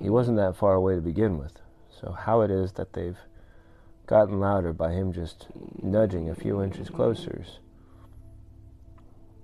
he 0.00 0.10
wasn't 0.10 0.36
that 0.36 0.56
far 0.56 0.74
away 0.74 0.94
to 0.96 1.00
begin 1.00 1.38
with. 1.38 1.52
So, 2.00 2.12
how 2.12 2.42
it 2.42 2.50
is 2.50 2.72
that 2.72 2.92
they've 2.92 3.18
gotten 4.06 4.40
louder 4.40 4.72
by 4.72 4.92
him 4.92 5.12
just 5.12 5.46
nudging 5.82 6.28
a 6.28 6.34
few 6.34 6.62
inches 6.62 6.90
closer. 6.90 7.44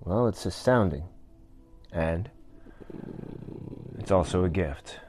Well, 0.00 0.28
it's 0.28 0.44
astounding. 0.44 1.04
And 1.92 2.30
it's 3.98 4.10
also 4.10 4.44
a 4.44 4.48
gift. 4.48 5.00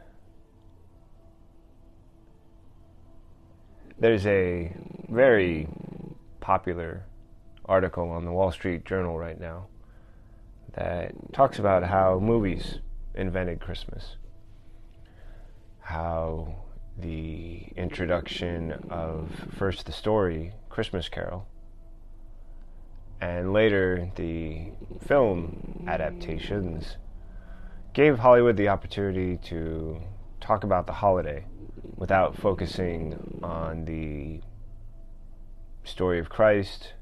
There's 3.99 4.25
a 4.25 4.73
very 5.09 5.67
popular 6.39 7.03
article 7.71 8.09
on 8.11 8.25
the 8.25 8.31
Wall 8.33 8.51
Street 8.51 8.83
Journal 8.83 9.17
right 9.17 9.39
now 9.39 9.67
that 10.73 11.13
talks 11.31 11.57
about 11.57 11.83
how 11.83 12.19
movies 12.19 12.79
invented 13.15 13.61
Christmas. 13.61 14.17
How 15.79 16.53
the 16.97 17.67
introduction 17.77 18.73
of 18.89 19.31
first 19.57 19.85
the 19.85 19.93
story, 19.93 20.51
Christmas 20.67 21.07
Carol, 21.07 21.47
and 23.21 23.53
later 23.53 24.11
the 24.17 24.73
film 25.07 25.85
adaptations 25.87 26.97
gave 27.93 28.19
Hollywood 28.19 28.57
the 28.57 28.67
opportunity 28.67 29.37
to 29.37 30.01
talk 30.41 30.65
about 30.65 30.87
the 30.87 30.93
holiday 30.93 31.45
without 31.95 32.35
focusing 32.35 33.39
on 33.41 33.85
the 33.85 34.41
story 35.85 36.19
of 36.19 36.27
Christ, 36.27 36.93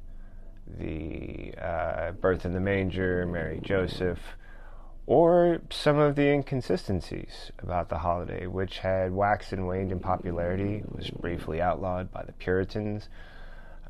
the 0.77 1.53
uh, 1.57 2.11
birth 2.11 2.45
in 2.45 2.53
the 2.53 2.59
manger, 2.59 3.25
Mary 3.25 3.59
Joseph, 3.61 4.19
or 5.05 5.59
some 5.71 5.97
of 5.97 6.15
the 6.15 6.29
inconsistencies 6.29 7.51
about 7.59 7.89
the 7.89 7.97
holiday, 7.97 8.45
which 8.45 8.79
had 8.79 9.11
waxed 9.11 9.51
and 9.53 9.65
waned 9.65 9.91
in 9.91 9.99
popularity, 9.99 10.83
was 10.87 11.09
briefly 11.09 11.61
outlawed 11.61 12.11
by 12.11 12.23
the 12.23 12.33
Puritans, 12.33 13.09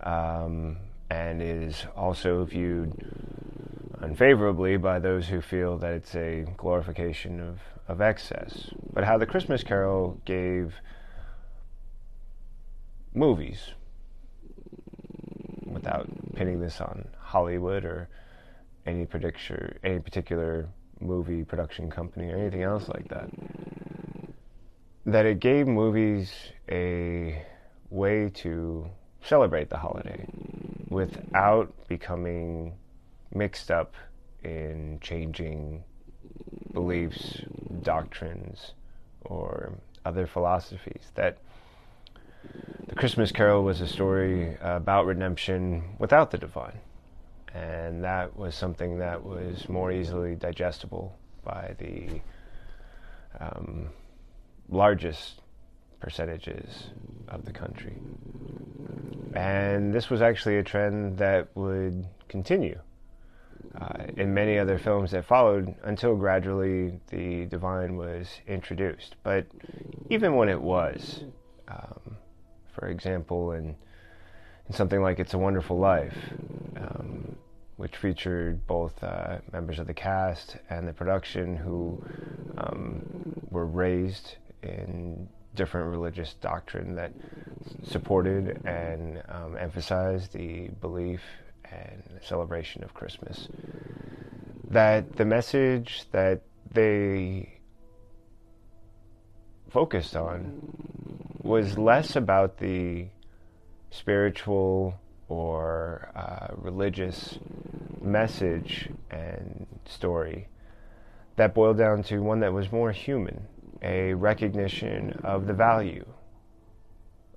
um, 0.02 0.78
and 1.10 1.42
is 1.42 1.86
also 1.96 2.46
viewed 2.46 2.94
unfavorably 4.00 4.78
by 4.78 4.98
those 5.00 5.28
who 5.28 5.42
feel 5.42 5.78
that 5.78 5.92
it's 5.92 6.16
a 6.16 6.46
glorification 6.56 7.42
of, 7.42 7.60
of 7.88 8.00
excess. 8.00 8.70
But 8.94 9.04
how 9.04 9.18
the 9.18 9.26
Christmas 9.26 9.62
Carol 9.62 10.22
gave 10.24 10.76
movies, 13.14 13.72
without 15.66 16.08
pinning 16.40 16.62
this 16.62 16.80
on 16.80 17.06
Hollywood 17.20 17.84
or 17.84 18.08
any 18.86 19.06
particular 19.06 19.78
any 19.84 20.00
particular 20.00 20.70
movie 21.02 21.44
production 21.44 21.90
company 21.92 22.32
or 22.32 22.38
anything 22.38 22.64
else 22.64 22.88
like 22.88 23.10
that. 23.10 23.30
That 25.06 25.26
it 25.26 25.42
gave 25.42 25.68
movies 25.68 26.32
a 26.72 27.46
way 27.90 28.30
to 28.36 28.90
celebrate 29.22 29.70
the 29.70 29.76
holiday 29.76 30.26
without 30.88 31.74
becoming 31.90 32.78
mixed 33.34 33.70
up 33.70 33.96
in 34.42 34.98
changing 35.02 35.84
beliefs, 36.72 37.42
doctrines, 37.82 38.76
or 39.26 39.74
other 40.06 40.26
philosophies. 40.26 41.12
That 41.16 41.38
the 42.88 42.96
Christmas 42.96 43.32
Carol 43.32 43.64
was 43.64 43.82
a 43.82 43.88
story 43.88 44.58
about 44.62 45.06
redemption 45.06 45.96
without 46.00 46.32
the 46.32 46.38
divine. 46.38 46.80
And 47.54 48.04
that 48.04 48.38
was 48.38 48.56
something 48.56 49.00
that 49.00 49.24
was 49.24 49.68
more 49.70 49.92
easily 49.92 50.36
digestible 50.36 51.18
by 51.44 51.76
the 51.80 52.22
um, 53.40 53.90
largest 54.70 55.42
percentages 56.00 56.90
of 57.28 57.46
the 57.46 57.52
country. 57.52 57.96
And 59.34 59.94
this 59.94 60.10
was 60.10 60.22
actually 60.22 60.58
a 60.58 60.64
trend 60.64 61.18
that 61.18 61.50
would 61.56 62.08
continue 62.28 62.80
uh, 63.80 64.06
in 64.18 64.34
many 64.34 64.58
other 64.58 64.78
films 64.78 65.12
that 65.12 65.26
followed 65.26 65.76
until 65.84 66.16
gradually 66.16 67.00
the 67.08 67.46
divine 67.46 67.98
was 67.98 68.28
introduced. 68.48 69.16
But 69.24 69.46
even 70.10 70.36
when 70.36 70.50
it 70.50 70.62
was, 70.62 71.24
um, 71.68 72.18
for 72.80 72.88
example, 72.88 73.52
in, 73.52 73.76
in 74.68 74.74
something 74.74 75.02
like 75.02 75.20
It's 75.20 75.34
a 75.34 75.38
Wonderful 75.38 75.78
Life, 75.78 76.18
um, 76.78 77.36
which 77.76 77.98
featured 77.98 78.66
both 78.66 79.04
uh, 79.04 79.40
members 79.52 79.80
of 79.80 79.88
the 79.88 79.94
cast 79.94 80.58
and 80.70 80.88
the 80.88 80.94
production 80.94 81.58
who 81.58 82.02
um, 82.58 83.04
were 83.50 83.66
raised 83.66 84.38
in 84.64 85.28
different 85.56 85.90
religious 85.90 86.36
doctrine 86.36 86.96
that 86.96 87.12
supported 87.84 88.62
and 88.66 89.22
um, 89.28 89.58
emphasized 89.58 90.32
the 90.32 90.70
belief 90.80 91.22
and 91.70 92.04
celebration 92.22 92.84
of 92.84 92.94
Christmas. 92.94 93.50
That 94.70 95.18
the 95.18 95.26
message 95.26 96.04
that 96.12 96.44
they 96.72 97.59
focused 99.72 100.16
on 100.16 100.62
was 101.42 101.78
less 101.78 102.16
about 102.16 102.58
the 102.58 103.08
spiritual 103.92 105.00
or 105.28 106.12
uh, 106.16 106.54
religious 106.56 107.40
message 108.02 108.90
and 109.12 109.68
story 109.86 110.48
that 111.36 111.54
boiled 111.54 111.78
down 111.78 112.04
to 112.04 112.20
one 112.20 112.42
that 112.42 112.52
was 112.52 112.72
more 112.72 112.92
human, 112.92 113.48
a 113.82 114.14
recognition 114.14 115.20
of 115.24 115.48
the 115.48 115.54
value 115.54 116.06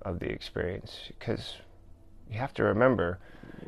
of 0.02 0.18
the 0.18 0.28
experience. 0.28 1.08
Because 1.18 1.56
you 2.30 2.38
have 2.38 2.52
to 2.54 2.64
remember, 2.64 3.18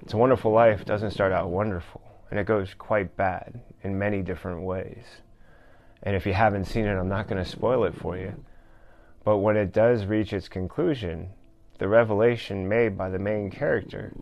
It's 0.03 0.15
a 0.15 0.17
Wonderful 0.17 0.51
Life 0.51 0.85
doesn't 0.85 1.13
start 1.13 1.33
out 1.33 1.51
wonderful, 1.51 2.03
and 2.31 2.41
it 2.41 2.47
goes 2.47 2.75
quite 2.75 3.17
bad 3.17 3.61
in 3.83 3.99
many 3.99 4.23
different 4.23 4.63
ways. 4.63 5.05
And 6.03 6.17
if 6.17 6.27
you 6.27 6.33
haven't 6.33 6.65
seen 6.65 6.85
it, 6.85 6.97
I'm 6.97 7.09
not 7.09 7.29
going 7.29 7.43
to 7.43 7.49
spoil 7.49 7.85
it 7.85 7.95
for 7.95 8.17
you. 8.17 8.35
But 9.25 9.39
when 9.39 9.57
it 9.57 9.73
does 9.73 10.05
reach 10.05 10.33
its 10.33 10.49
conclusion, 10.49 11.31
the 11.79 11.89
revelation 11.89 12.69
made 12.69 12.97
by 12.97 13.09
the 13.09 13.19
main 13.19 13.51
character 13.51 14.13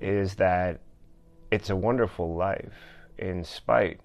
is 0.00 0.36
that 0.36 0.80
it's 1.50 1.70
a 1.70 1.76
wonderful 1.76 2.34
life 2.36 2.72
in 3.18 3.42
spite 3.42 4.00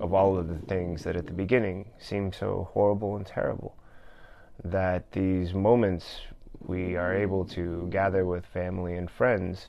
of 0.00 0.12
all 0.12 0.36
of 0.36 0.48
the 0.48 0.58
things 0.66 1.04
that 1.04 1.16
at 1.16 1.26
the 1.26 1.32
beginning 1.32 1.90
seem 1.98 2.32
so 2.32 2.68
horrible 2.72 3.16
and 3.16 3.24
terrible. 3.24 3.76
That 4.64 5.12
these 5.12 5.54
moments 5.54 6.22
we 6.60 6.96
are 6.96 7.14
able 7.14 7.44
to 7.44 7.86
gather 7.90 8.26
with 8.26 8.44
family 8.46 8.96
and 8.96 9.08
friends 9.08 9.68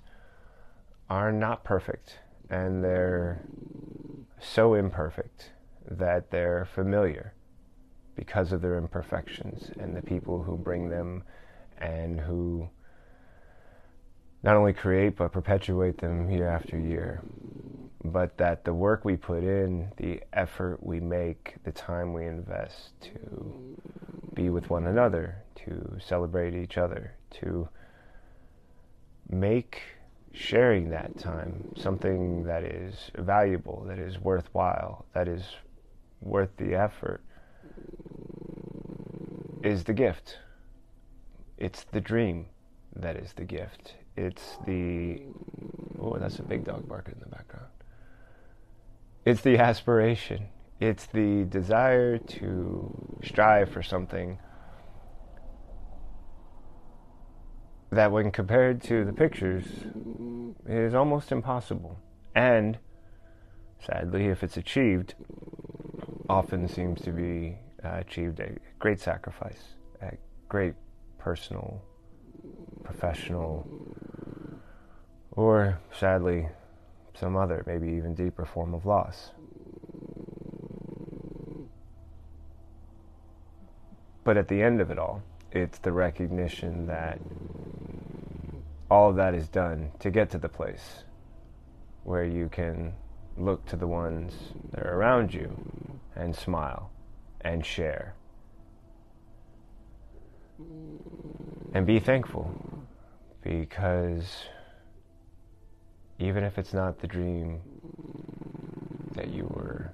are 1.07 1.31
not 1.31 1.63
perfect 1.63 2.17
and 2.49 2.83
they're 2.83 3.41
so 4.39 4.73
imperfect 4.73 5.51
that 5.87 6.31
they're 6.31 6.65
familiar 6.65 7.33
because 8.19 8.51
of 8.51 8.61
their 8.61 8.77
imperfections 8.77 9.71
and 9.79 9.95
the 9.95 10.01
people 10.01 10.43
who 10.43 10.57
bring 10.57 10.89
them 10.89 11.23
and 11.77 12.19
who 12.19 12.69
not 14.43 14.57
only 14.57 14.73
create 14.73 15.15
but 15.15 15.31
perpetuate 15.31 15.97
them 15.99 16.29
year 16.29 16.49
after 16.49 16.77
year. 16.77 17.21
But 18.03 18.37
that 18.37 18.65
the 18.65 18.73
work 18.73 19.05
we 19.05 19.15
put 19.15 19.43
in, 19.43 19.89
the 19.95 20.21
effort 20.33 20.83
we 20.83 20.99
make, 20.99 21.55
the 21.63 21.71
time 21.71 22.11
we 22.11 22.25
invest 22.25 22.91
to 23.01 23.77
be 24.33 24.49
with 24.49 24.69
one 24.69 24.87
another, 24.87 25.43
to 25.65 25.97
celebrate 26.05 26.53
each 26.53 26.77
other, 26.77 27.13
to 27.39 27.69
make 29.29 29.81
sharing 30.33 30.89
that 30.89 31.17
time 31.17 31.71
something 31.77 32.43
that 32.43 32.63
is 32.63 33.11
valuable, 33.17 33.85
that 33.87 33.99
is 33.99 34.19
worthwhile, 34.19 35.05
that 35.13 35.27
is 35.29 35.43
worth 36.21 36.49
the 36.57 36.75
effort, 36.75 37.21
is 39.63 39.83
the 39.83 39.93
gift. 39.93 40.37
It's 41.57 41.83
the 41.83 42.01
dream 42.01 42.47
that 42.95 43.15
is 43.15 43.33
the 43.33 43.43
gift. 43.43 43.95
It's 44.15 44.57
the. 44.65 45.23
Oh, 46.01 46.17
that's 46.17 46.39
a 46.39 46.43
big 46.43 46.63
dog 46.65 46.87
barking 46.87 47.15
in 47.15 47.19
the 47.19 47.35
background. 47.35 47.67
It's 49.25 49.41
the 49.41 49.57
aspiration. 49.57 50.47
It's 50.79 51.05
the 51.07 51.43
desire 51.43 52.17
to 52.17 53.17
strive 53.23 53.69
for 53.69 53.83
something 53.83 54.39
that, 57.91 58.11
when 58.11 58.31
compared 58.31 58.81
to 58.83 59.03
the 59.03 59.11
pictures, 59.11 59.65
is 60.65 60.93
almost 60.93 61.31
impossible. 61.31 61.99
And, 62.33 62.77
sadly, 63.85 64.27
if 64.27 64.43
it's 64.43 64.55
achieved, 64.57 65.15
often 66.29 66.67
seems 66.67 67.01
to 67.01 67.11
be 67.11 67.57
uh, 67.83 67.97
achieved 67.99 68.39
a 68.39 68.55
great 68.79 68.99
sacrifice, 68.99 69.75
a 70.01 70.17
great 70.47 70.73
personal, 71.17 71.81
professional, 72.83 73.67
or 75.31 75.79
sadly, 75.97 76.47
some 77.13 77.35
other, 77.35 77.63
maybe 77.67 77.87
even 77.89 78.15
deeper 78.15 78.45
form 78.45 78.73
of 78.73 78.85
loss. 78.85 79.31
But 84.23 84.37
at 84.37 84.47
the 84.47 84.61
end 84.61 84.81
of 84.81 84.91
it 84.91 84.99
all, 84.99 85.23
it's 85.51 85.79
the 85.79 85.91
recognition 85.91 86.87
that 86.87 87.19
all 88.91 89.09
of 89.09 89.15
that 89.15 89.33
is 89.33 89.47
done 89.47 89.91
to 89.99 90.09
get 90.09 90.29
to 90.31 90.37
the 90.37 90.49
place 90.49 91.03
where 92.03 92.23
you 92.23 92.49
can 92.49 92.93
look 93.37 93.65
to 93.67 93.75
the 93.75 93.87
ones 93.87 94.33
that 94.71 94.85
are 94.85 94.95
around 94.95 95.33
you 95.33 95.49
and 96.15 96.35
smile 96.35 96.91
and 97.41 97.65
share 97.65 98.13
and 101.73 101.85
be 101.85 101.99
thankful 101.99 102.53
because 103.41 104.45
even 106.19 106.43
if 106.43 106.57
it's 106.57 106.73
not 106.73 106.99
the 106.99 107.07
dream 107.07 107.61
that 109.15 109.29
you 109.29 109.45
were 109.45 109.91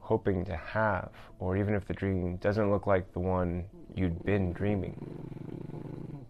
hoping 0.00 0.44
to 0.44 0.56
have, 0.56 1.10
or 1.38 1.56
even 1.56 1.74
if 1.74 1.86
the 1.86 1.94
dream 1.94 2.36
doesn't 2.36 2.70
look 2.70 2.86
like 2.86 3.12
the 3.12 3.20
one 3.20 3.64
you'd 3.94 4.24
been 4.24 4.52
dreaming, 4.52 6.26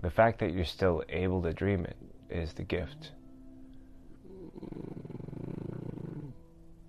the 0.00 0.10
fact 0.10 0.38
that 0.40 0.52
you're 0.52 0.64
still 0.64 1.02
able 1.08 1.42
to 1.42 1.52
dream 1.52 1.84
it 1.84 1.96
is 2.30 2.52
the 2.54 2.62
gift. 2.62 3.12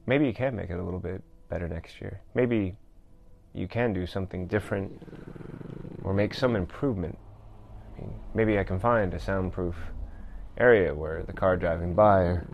Maybe 0.06 0.26
you 0.26 0.34
can 0.34 0.56
make 0.56 0.70
it 0.70 0.80
a 0.80 0.84
little 0.84 1.00
bit 1.00 1.24
better 1.50 1.68
next 1.68 2.02
year. 2.02 2.22
Maybe 2.34 2.76
you 3.54 3.68
can 3.68 3.94
do 3.94 4.06
something 4.06 4.48
different 4.48 4.92
or 6.04 6.14
make 6.14 6.34
some 6.34 6.56
improvement. 6.56 7.18
I 7.96 8.02
mean, 8.02 8.14
maybe 8.34 8.58
I 8.58 8.64
can 8.64 8.80
find 8.80 9.14
a 9.14 9.20
soundproof 9.20 9.76
area 10.58 10.94
where 10.94 11.24
the 11.24 11.34
car 11.34 11.58
driving 11.58 11.94
by, 11.94 12.22
or, 12.22 12.48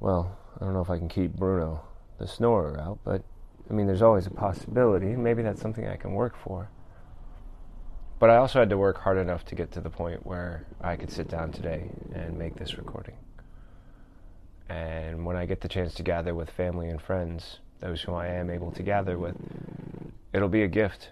well, 0.00 0.38
I 0.60 0.64
don't 0.64 0.74
know 0.74 0.82
if 0.82 0.90
I 0.90 0.98
can 0.98 1.08
keep 1.08 1.32
Bruno, 1.32 1.82
the 2.18 2.26
snorer, 2.26 2.78
out, 2.80 2.98
but 3.04 3.22
I 3.70 3.72
mean, 3.72 3.86
there's 3.86 4.02
always 4.02 4.26
a 4.26 4.30
possibility. 4.30 5.16
Maybe 5.16 5.42
that's 5.42 5.60
something 5.60 5.86
I 5.86 5.96
can 5.96 6.12
work 6.12 6.36
for. 6.36 6.70
But 8.18 8.30
I 8.30 8.36
also 8.36 8.60
had 8.60 8.70
to 8.70 8.78
work 8.78 8.98
hard 8.98 9.18
enough 9.18 9.44
to 9.46 9.54
get 9.54 9.72
to 9.72 9.80
the 9.80 9.90
point 9.90 10.24
where 10.24 10.66
I 10.80 10.96
could 10.96 11.10
sit 11.10 11.28
down 11.28 11.50
today 11.50 11.90
and 12.14 12.38
make 12.38 12.54
this 12.56 12.78
recording. 12.78 13.16
And 14.72 15.26
when 15.26 15.36
I 15.36 15.44
get 15.44 15.60
the 15.60 15.68
chance 15.68 15.92
to 15.94 16.02
gather 16.02 16.34
with 16.34 16.48
family 16.48 16.88
and 16.88 17.00
friends, 17.00 17.58
those 17.80 18.00
who 18.00 18.14
I 18.14 18.28
am 18.28 18.48
able 18.48 18.70
to 18.72 18.82
gather 18.82 19.18
with, 19.18 19.36
it'll 20.32 20.48
be 20.48 20.62
a 20.62 20.68
gift. 20.68 21.10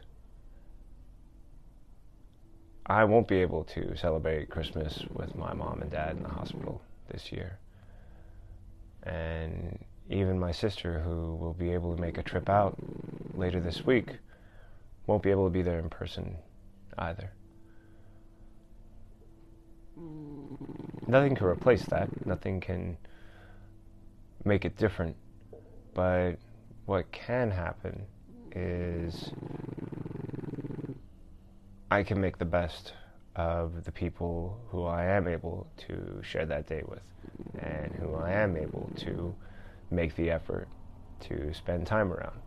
I 2.87 3.05
won't 3.05 3.29
be 3.29 3.37
able 3.37 3.65
to 3.65 3.95
celebrate 3.97 4.49
Christmas 4.49 5.05
with 5.13 5.35
my 5.37 5.53
mom 5.53 5.83
and 5.83 5.91
dad 5.91 6.17
in 6.17 6.23
the 6.23 6.31
hospital 6.31 6.81
this 7.13 7.31
year. 7.31 7.59
And 9.03 9.79
even 10.09 10.39
my 10.39 10.53
sister, 10.53 11.01
who 11.01 11.35
will 11.35 11.53
be 11.53 11.71
able 11.71 11.95
to 11.95 12.01
make 12.01 12.17
a 12.17 12.23
trip 12.23 12.49
out 12.49 12.77
later 13.35 13.61
this 13.61 13.85
week, 13.85 14.17
won't 15.07 15.23
be 15.23 15.31
able 15.31 15.45
to 15.45 15.53
be 15.53 15.63
there 15.63 15.79
in 15.79 15.91
person 15.91 16.35
either. 16.99 17.31
Nothing 21.07 21.35
can 21.35 21.47
replace 21.47 21.85
that. 21.87 22.25
Nothing 22.25 22.61
can 22.61 22.97
make 24.45 24.65
it 24.65 24.77
different. 24.77 25.17
But 25.95 26.37
what 26.87 27.11
can 27.13 27.51
happen 27.51 28.07
is 28.53 29.33
I 31.91 32.03
can 32.03 32.21
make 32.21 32.39
the 32.39 32.45
best 32.45 32.93
of 33.37 33.85
the 33.85 33.93
people 33.93 34.59
who 34.71 34.85
I 34.85 35.05
am 35.05 35.29
able 35.29 35.67
to 35.89 36.21
share 36.23 36.47
that 36.47 36.67
day 36.67 36.83
with 36.87 37.03
and 37.59 37.93
who 37.95 38.15
I 38.17 38.33
am 38.33 38.57
able 38.57 38.91
to 38.99 39.35
make 39.91 40.15
the 40.17 40.31
effort 40.31 40.69
to 41.21 41.53
spend 41.55 41.87
time 41.87 42.13
around 42.13 42.41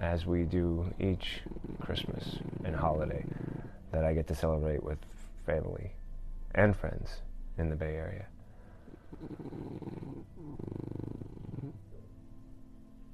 as 0.00 0.26
we 0.26 0.44
do 0.44 0.92
each 1.00 1.40
Christmas 1.80 2.36
and 2.64 2.74
holiday 2.74 3.24
that 3.92 4.04
I 4.04 4.14
get 4.14 4.26
to 4.28 4.34
celebrate 4.34 4.82
with 4.82 4.98
family 5.44 5.92
and 6.54 6.76
friends 6.76 7.22
in 7.56 7.70
the 7.70 7.76
Bay 7.76 7.96
Area. 7.96 8.26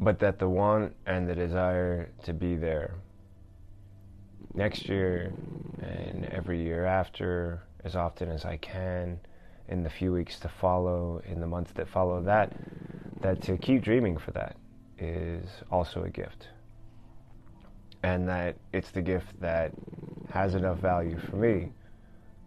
But 0.00 0.18
that 0.20 0.38
the 0.38 0.48
want 0.48 0.94
and 1.06 1.28
the 1.28 1.34
desire 1.34 2.10
to 2.24 2.32
be 2.32 2.56
there 2.56 2.94
next 4.54 4.88
year 4.88 5.34
and 5.78 6.26
every 6.26 6.62
year 6.62 6.84
after 6.84 7.62
as 7.84 7.96
often 7.96 8.30
as 8.30 8.44
I 8.44 8.56
can 8.56 9.20
in 9.68 9.82
the 9.82 9.90
few 9.90 10.12
weeks 10.12 10.38
to 10.40 10.48
follow, 10.48 11.22
in 11.26 11.40
the 11.40 11.46
months 11.46 11.72
that 11.72 11.88
follow 11.88 12.22
that, 12.22 12.54
that 13.22 13.40
to 13.42 13.56
keep 13.56 13.82
dreaming 13.82 14.16
for 14.18 14.30
that 14.32 14.56
is 14.98 15.48
also 15.70 16.04
a 16.04 16.10
gift 16.10 16.48
and 18.02 18.28
that 18.28 18.56
it's 18.72 18.90
the 18.90 19.00
gift 19.00 19.40
that 19.40 19.72
has 20.26 20.54
enough 20.54 20.78
value 20.78 21.18
for 21.18 21.36
me 21.36 21.72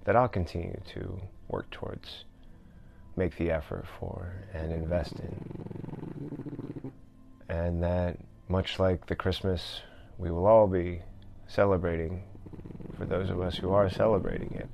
that 0.05 0.15
I'll 0.15 0.27
continue 0.27 0.79
to 0.93 1.19
work 1.47 1.69
towards, 1.71 2.25
make 3.15 3.35
the 3.37 3.49
effort 3.51 3.85
for, 3.99 4.33
and 4.53 4.71
invest 4.71 5.19
in. 5.19 5.35
And 7.49 7.83
that, 7.83 8.17
much 8.49 8.79
like 8.79 9.05
the 9.07 9.15
Christmas 9.15 9.81
we 10.17 10.31
will 10.31 10.45
all 10.45 10.67
be 10.67 11.01
celebrating, 11.47 12.23
for 12.97 13.05
those 13.05 13.29
of 13.29 13.39
us 13.41 13.55
who 13.55 13.71
are 13.71 13.89
celebrating 13.89 14.53
it, 14.55 14.69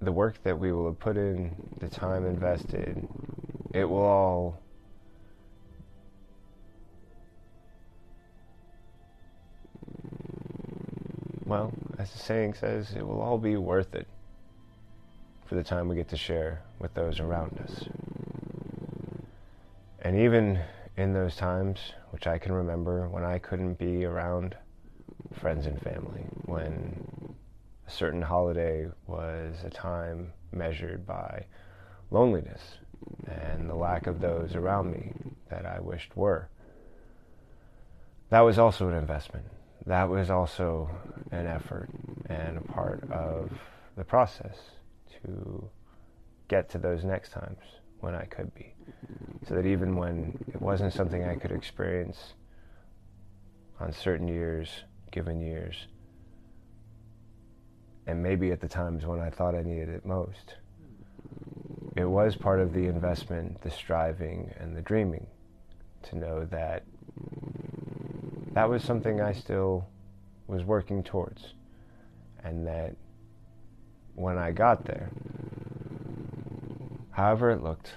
the 0.00 0.12
work 0.12 0.42
that 0.42 0.58
we 0.58 0.72
will 0.72 0.86
have 0.86 0.98
put 0.98 1.16
in, 1.16 1.54
the 1.78 1.88
time 1.88 2.26
invested, 2.26 3.08
it 3.72 3.88
will 3.88 4.02
all 4.02 4.60
well, 11.46 11.72
as 11.98 12.10
the 12.12 12.18
saying 12.18 12.54
says, 12.54 12.92
it 12.96 13.06
will 13.06 13.20
all 13.20 13.38
be 13.38 13.56
worth 13.56 13.94
it 13.94 14.06
for 15.46 15.54
the 15.54 15.64
time 15.64 15.88
we 15.88 15.96
get 15.96 16.08
to 16.08 16.16
share 16.16 16.62
with 16.78 16.92
those 16.94 17.20
around 17.20 17.58
us. 17.62 17.84
And 20.04 20.16
even 20.18 20.60
in 20.96 21.12
those 21.12 21.34
times, 21.34 21.80
which 22.10 22.28
I 22.28 22.38
can 22.38 22.52
remember 22.52 23.08
when 23.08 23.24
I 23.24 23.38
couldn't 23.38 23.74
be 23.74 24.04
around 24.04 24.56
friends 25.32 25.66
and 25.66 25.80
family, 25.80 26.26
when 26.44 27.34
a 27.86 27.90
certain 27.90 28.22
holiday 28.22 28.88
was 29.08 29.56
a 29.64 29.70
time 29.70 30.32
measured 30.52 31.04
by 31.04 31.46
loneliness 32.10 32.78
and 33.26 33.68
the 33.68 33.74
lack 33.74 34.06
of 34.06 34.20
those 34.20 34.54
around 34.54 34.92
me 34.92 35.12
that 35.50 35.66
I 35.66 35.80
wished 35.80 36.16
were. 36.16 36.48
That 38.28 38.40
was 38.40 38.58
also 38.58 38.88
an 38.88 38.94
investment 38.94 39.46
that 39.86 40.08
was 40.08 40.30
also 40.30 40.90
an 41.30 41.46
effort 41.46 41.90
and 42.28 42.58
a 42.58 42.60
part 42.62 43.04
of 43.10 43.50
the 43.96 44.04
process 44.04 44.56
to 45.22 45.68
get 46.48 46.70
to 46.70 46.78
those 46.78 47.04
next 47.04 47.32
times 47.32 47.58
when 48.04 48.14
I 48.14 48.26
could 48.26 48.54
be. 48.54 48.74
So 49.48 49.54
that 49.54 49.66
even 49.66 49.96
when 49.96 50.38
it 50.48 50.60
wasn't 50.60 50.92
something 50.92 51.24
I 51.24 51.36
could 51.36 51.52
experience 51.52 52.34
on 53.80 53.92
certain 53.92 54.28
years, 54.28 54.84
given 55.10 55.40
years, 55.40 55.86
and 58.06 58.22
maybe 58.22 58.52
at 58.52 58.60
the 58.60 58.68
times 58.68 59.06
when 59.06 59.20
I 59.20 59.30
thought 59.30 59.54
I 59.54 59.62
needed 59.62 59.88
it 59.88 60.04
most, 60.04 60.56
it 61.96 62.04
was 62.04 62.36
part 62.36 62.60
of 62.60 62.72
the 62.72 62.86
investment, 62.86 63.62
the 63.62 63.70
striving, 63.70 64.52
and 64.58 64.76
the 64.76 64.82
dreaming 64.82 65.26
to 66.02 66.18
know 66.18 66.44
that 66.46 66.82
that 68.52 68.68
was 68.68 68.84
something 68.84 69.20
I 69.20 69.32
still 69.32 69.88
was 70.46 70.62
working 70.64 71.02
towards. 71.02 71.54
And 72.42 72.66
that 72.66 72.94
when 74.14 74.36
I 74.36 74.52
got 74.52 74.84
there, 74.84 75.10
however 77.14 77.50
it 77.50 77.62
looked, 77.62 77.94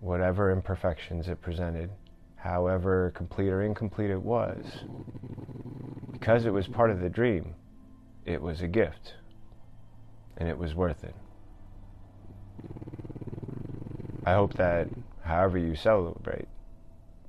whatever 0.00 0.50
imperfections 0.50 1.28
it 1.28 1.40
presented, 1.40 1.90
however 2.36 3.12
complete 3.14 3.48
or 3.48 3.62
incomplete 3.62 4.10
it 4.10 4.22
was, 4.22 4.64
because 6.12 6.44
it 6.44 6.52
was 6.52 6.68
part 6.68 6.90
of 6.90 7.00
the 7.00 7.08
dream, 7.08 7.54
it 8.24 8.40
was 8.40 8.60
a 8.60 8.68
gift. 8.68 9.14
And 10.36 10.48
it 10.48 10.56
was 10.56 10.74
worth 10.74 11.04
it. 11.04 11.14
I 14.24 14.34
hope 14.34 14.54
that 14.54 14.88
however 15.24 15.58
you 15.58 15.74
celebrate 15.74 16.48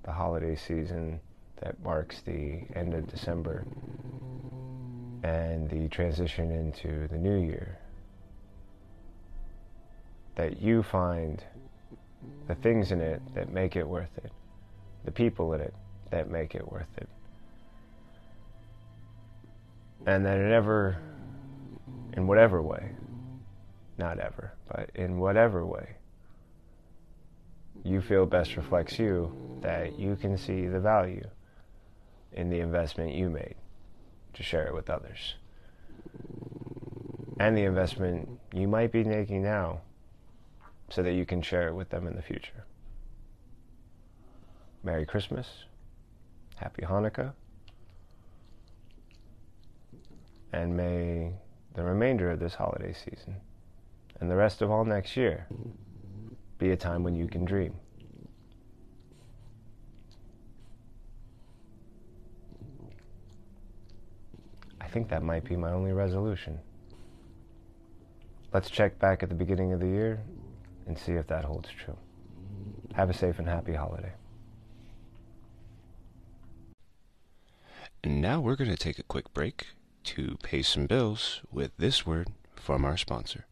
the 0.03 0.11
holiday 0.11 0.55
season, 0.55 1.19
that 1.61 1.81
marks 1.83 2.21
the 2.21 2.61
end 2.75 2.93
of 2.93 3.07
December 3.07 3.65
and 5.23 5.69
the 5.69 5.87
transition 5.87 6.51
into 6.51 7.07
the 7.07 7.17
new 7.17 7.39
year. 7.39 7.79
That 10.35 10.61
you 10.61 10.83
find 10.83 11.43
the 12.47 12.55
things 12.55 12.91
in 12.91 13.01
it 13.01 13.21
that 13.35 13.51
make 13.51 13.75
it 13.75 13.87
worth 13.87 14.17
it, 14.17 14.31
the 15.05 15.11
people 15.11 15.53
in 15.53 15.61
it 15.61 15.73
that 16.11 16.29
make 16.29 16.55
it 16.55 16.71
worth 16.71 16.87
it. 16.97 17.09
And 20.05 20.25
that 20.25 20.37
it 20.37 20.51
ever, 20.51 20.97
in 22.13 22.27
whatever 22.27 22.61
way, 22.61 22.91
not 23.97 24.19
ever, 24.19 24.53
but 24.67 24.89
in 24.95 25.17
whatever 25.19 25.65
way, 25.65 25.95
you 27.83 28.01
feel 28.01 28.25
best 28.25 28.55
reflects 28.55 28.99
you, 28.99 29.31
that 29.61 29.97
you 29.97 30.15
can 30.15 30.37
see 30.37 30.67
the 30.67 30.79
value 30.79 31.27
in 32.33 32.49
the 32.49 32.59
investment 32.59 33.13
you 33.13 33.29
made 33.29 33.55
to 34.33 34.43
share 34.43 34.65
it 34.65 34.73
with 34.73 34.89
others. 34.89 35.35
And 37.39 37.57
the 37.57 37.63
investment 37.63 38.39
you 38.53 38.67
might 38.67 38.91
be 38.91 39.03
making 39.03 39.43
now 39.43 39.81
so 40.93 41.01
that 41.01 41.13
you 41.13 41.25
can 41.25 41.41
share 41.41 41.67
it 41.67 41.73
with 41.73 41.89
them 41.89 42.05
in 42.05 42.15
the 42.15 42.21
future. 42.21 42.65
Merry 44.83 45.07
Christmas. 45.07 45.65
Happy 46.57 46.83
Hanukkah. 46.83 47.33
And 50.51 50.77
may 50.77 51.33
the 51.73 51.81
remainder 51.81 52.29
of 52.29 52.39
this 52.39 52.53
holiday 52.53 52.93
season 52.93 53.37
and 54.19 54.29
the 54.29 54.35
rest 54.35 54.61
of 54.61 54.69
all 54.69 54.85
next 54.85 55.17
year 55.17 55.47
be 56.59 56.69
a 56.69 56.77
time 56.77 57.01
when 57.01 57.15
you 57.15 57.27
can 57.27 57.43
dream. 57.43 57.73
I 64.79 64.87
think 64.87 65.09
that 65.09 65.23
might 65.23 65.43
be 65.43 65.55
my 65.55 65.71
only 65.71 65.91
resolution. 65.91 66.59
Let's 68.53 68.69
check 68.69 68.99
back 68.99 69.23
at 69.23 69.29
the 69.29 69.35
beginning 69.35 69.73
of 69.73 69.79
the 69.79 69.87
year 69.87 70.21
and 70.87 70.97
see 70.97 71.13
if 71.13 71.27
that 71.27 71.45
holds 71.45 71.69
true. 71.69 71.97
Have 72.93 73.09
a 73.09 73.13
safe 73.13 73.39
and 73.39 73.47
happy 73.47 73.73
holiday. 73.73 74.13
And 78.03 78.21
now 78.21 78.41
we're 78.41 78.55
going 78.55 78.69
to 78.69 78.77
take 78.77 78.99
a 78.99 79.03
quick 79.03 79.33
break 79.33 79.67
to 80.03 80.37
pay 80.43 80.61
some 80.61 80.85
bills 80.85 81.41
with 81.51 81.71
this 81.77 82.05
word 82.05 82.29
from 82.55 82.83
our 82.83 82.97
sponsor. 82.97 83.45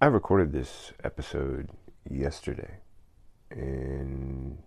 I 0.00 0.06
recorded 0.06 0.52
this 0.52 0.92
episode 1.02 1.70
yesterday 2.08 2.78
in 3.50 4.58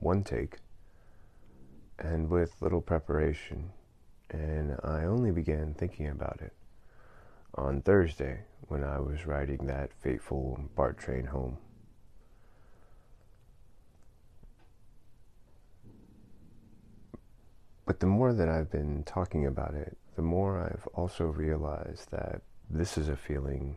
one 0.00 0.24
take 0.24 0.56
and 1.98 2.28
with 2.28 2.60
little 2.60 2.80
preparation, 2.80 3.70
and 4.30 4.76
I 4.82 5.04
only 5.04 5.30
began 5.30 5.74
thinking 5.74 6.08
about 6.08 6.40
it 6.40 6.52
on 7.54 7.82
Thursday 7.82 8.40
when 8.72 8.82
I 8.82 8.98
was 8.98 9.26
riding 9.26 9.66
that 9.66 9.92
fateful 9.92 10.58
BART 10.74 10.98
train 10.98 11.26
home. 11.26 11.58
But 17.84 18.00
the 18.00 18.06
more 18.06 18.32
that 18.32 18.48
I've 18.48 18.70
been 18.70 19.04
talking 19.04 19.44
about 19.44 19.74
it, 19.74 19.98
the 20.16 20.22
more 20.22 20.58
I've 20.58 20.86
also 20.94 21.26
realized 21.26 22.10
that 22.12 22.40
this 22.70 22.96
is 22.96 23.10
a 23.10 23.16
feeling 23.16 23.76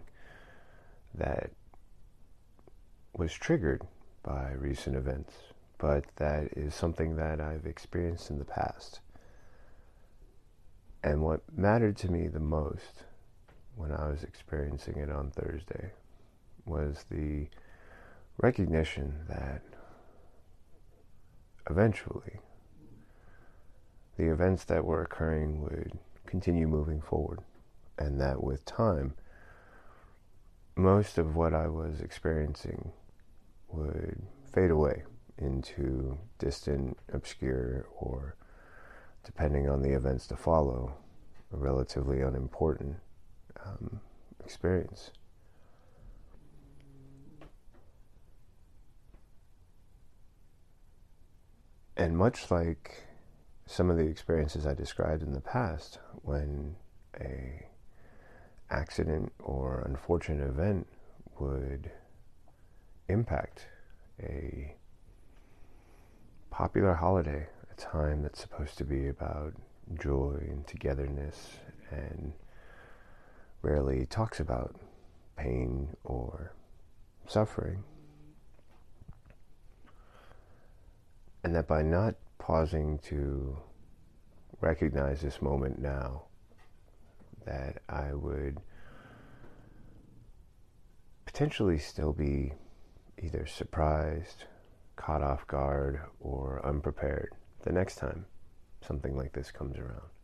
that 1.13 1.51
was 3.17 3.33
triggered 3.33 3.81
by 4.23 4.53
recent 4.53 4.95
events, 4.95 5.33
but 5.77 6.05
that 6.15 6.53
is 6.55 6.73
something 6.73 7.17
that 7.17 7.41
I've 7.41 7.65
experienced 7.65 8.29
in 8.29 8.39
the 8.39 8.45
past. 8.45 9.01
And 11.03 11.21
what 11.21 11.41
mattered 11.53 11.97
to 11.97 12.09
me 12.09 12.29
the 12.29 12.39
most 12.39 13.03
when 13.75 13.91
I 13.91 14.07
was 14.07 14.23
experiencing 14.23 14.97
it 14.97 15.09
on 15.09 15.31
Thursday 15.31 15.91
was 16.65 17.05
the 17.09 17.47
recognition 18.37 19.19
that 19.27 19.61
eventually 21.69 22.39
the 24.17 24.31
events 24.31 24.63
that 24.65 24.85
were 24.85 25.01
occurring 25.01 25.61
would 25.61 25.91
continue 26.25 26.67
moving 26.67 27.01
forward, 27.01 27.39
and 27.97 28.19
that 28.19 28.41
with 28.41 28.65
time, 28.65 29.13
most 30.75 31.17
of 31.17 31.35
what 31.35 31.53
I 31.53 31.67
was 31.67 32.01
experiencing 32.01 32.91
would 33.69 34.21
fade 34.53 34.71
away 34.71 35.03
into 35.37 36.17
distant, 36.39 36.97
obscure, 37.11 37.87
or 37.97 38.35
depending 39.23 39.69
on 39.69 39.81
the 39.81 39.91
events 39.91 40.27
to 40.27 40.35
follow, 40.35 40.93
relatively 41.51 42.21
unimportant 42.21 42.97
um, 43.63 44.01
experience. 44.43 45.11
And 51.97 52.17
much 52.17 52.51
like 52.51 53.03
some 53.65 53.89
of 53.89 53.97
the 53.97 54.03
experiences 54.03 54.65
I 54.65 54.73
described 54.73 55.23
in 55.23 55.33
the 55.33 55.41
past, 55.41 55.99
when 56.23 56.75
a 57.19 57.67
accident 58.69 59.31
or 59.39 59.81
unfortunate 59.85 60.47
event 60.47 60.87
would 61.39 61.91
impact 63.07 63.67
a 64.19 64.75
popular 66.49 66.93
holiday, 66.93 67.47
a 67.71 67.75
time 67.79 68.23
that's 68.23 68.41
supposed 68.41 68.77
to 68.77 68.83
be 68.83 69.07
about 69.07 69.53
joy 69.99 70.37
and 70.41 70.65
togetherness 70.67 71.57
and 71.91 72.33
rarely 73.65 74.05
talks 74.05 74.39
about 74.39 74.75
pain 75.35 75.87
or 76.03 76.53
suffering. 77.25 77.83
And 81.43 81.55
that 81.55 81.67
by 81.67 81.81
not 81.81 82.13
pausing 82.37 82.99
to 83.09 83.57
recognize 84.61 85.21
this 85.21 85.41
moment 85.41 85.79
now, 85.79 86.25
that 87.45 87.81
I 87.89 88.13
would 88.13 88.59
potentially 91.25 91.79
still 91.79 92.13
be 92.13 92.53
either 93.17 93.47
surprised, 93.47 94.45
caught 94.95 95.23
off 95.23 95.47
guard, 95.47 96.01
or 96.19 96.63
unprepared 96.63 97.33
the 97.63 97.71
next 97.71 97.95
time 97.95 98.27
something 98.85 99.17
like 99.17 99.33
this 99.33 99.51
comes 99.51 99.77
around 99.77 100.14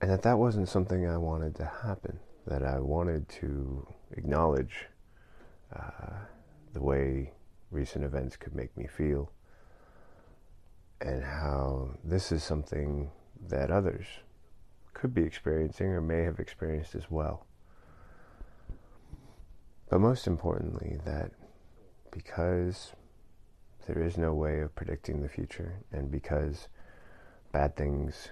and 0.00 0.10
that 0.10 0.22
that 0.22 0.38
wasn't 0.38 0.68
something 0.68 1.06
I 1.06 1.16
wanted 1.16 1.54
to 1.56 1.64
happen. 1.82 2.20
That 2.46 2.62
I 2.62 2.78
wanted 2.78 3.28
to 3.40 3.86
acknowledge 4.12 4.86
uh, 5.74 6.20
the 6.72 6.82
way 6.82 7.32
recent 7.70 8.04
events 8.04 8.36
could 8.36 8.54
make 8.54 8.74
me 8.76 8.86
feel, 8.86 9.32
and 11.00 11.22
how 11.22 11.90
this 12.02 12.32
is 12.32 12.42
something 12.42 13.10
that 13.48 13.70
others 13.70 14.06
could 14.94 15.14
be 15.14 15.22
experiencing 15.22 15.88
or 15.88 16.00
may 16.00 16.22
have 16.22 16.40
experienced 16.40 16.94
as 16.94 17.10
well. 17.10 17.46
But 19.90 20.00
most 20.00 20.26
importantly, 20.26 20.98
that 21.04 21.32
because 22.10 22.92
there 23.86 24.02
is 24.02 24.18
no 24.18 24.34
way 24.34 24.60
of 24.60 24.74
predicting 24.74 25.22
the 25.22 25.28
future, 25.28 25.80
and 25.92 26.10
because 26.10 26.68
bad 27.52 27.76
things 27.76 28.30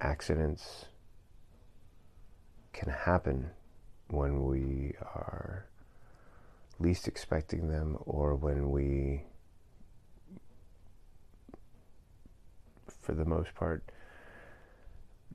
accidents 0.00 0.86
can 2.72 2.90
happen 2.90 3.50
when 4.08 4.44
we 4.44 4.92
are 5.00 5.66
least 6.78 7.08
expecting 7.08 7.68
them 7.68 7.96
or 8.06 8.34
when 8.36 8.70
we, 8.70 9.22
for 13.02 13.14
the 13.14 13.24
most 13.24 13.54
part, 13.54 13.82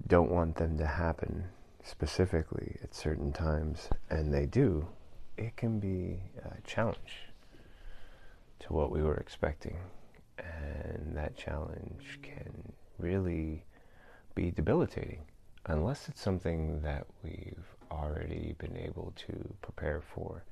don't 0.08 0.32
want 0.32 0.56
them 0.56 0.78
to 0.78 0.88
happen 0.88 1.46
specifically 1.84 2.78
at 2.82 2.96
certain 2.96 3.32
times, 3.34 3.90
and 4.10 4.34
they 4.34 4.46
do, 4.46 4.88
it 5.38 5.56
can 5.58 5.80
be 5.80 6.22
a 6.46 6.62
challenge 6.66 7.28
to 8.60 8.74
what 8.74 8.92
we 8.92 9.02
were 9.02 9.18
expecting. 9.18 9.78
And 10.38 11.16
that 11.16 11.36
challenge 11.36 12.20
can 12.22 12.74
really 12.98 13.66
be 14.36 14.52
debilitating 14.52 15.22
unless 15.68 16.10
it's 16.10 16.22
something 16.22 16.82
that 16.82 17.06
we've 17.24 17.66
already 17.92 18.56
been 18.58 18.76
able 18.76 19.14
to 19.16 19.54
prepare 19.62 20.02
for, 20.02 20.44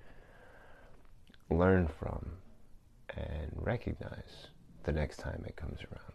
learn 1.49 1.87
from, 1.87 2.25
and 3.15 3.51
recognize 3.55 4.47
the 4.83 4.91
next 4.91 5.17
time 5.17 5.43
it 5.45 5.55
comes 5.55 5.79
around. 5.81 6.13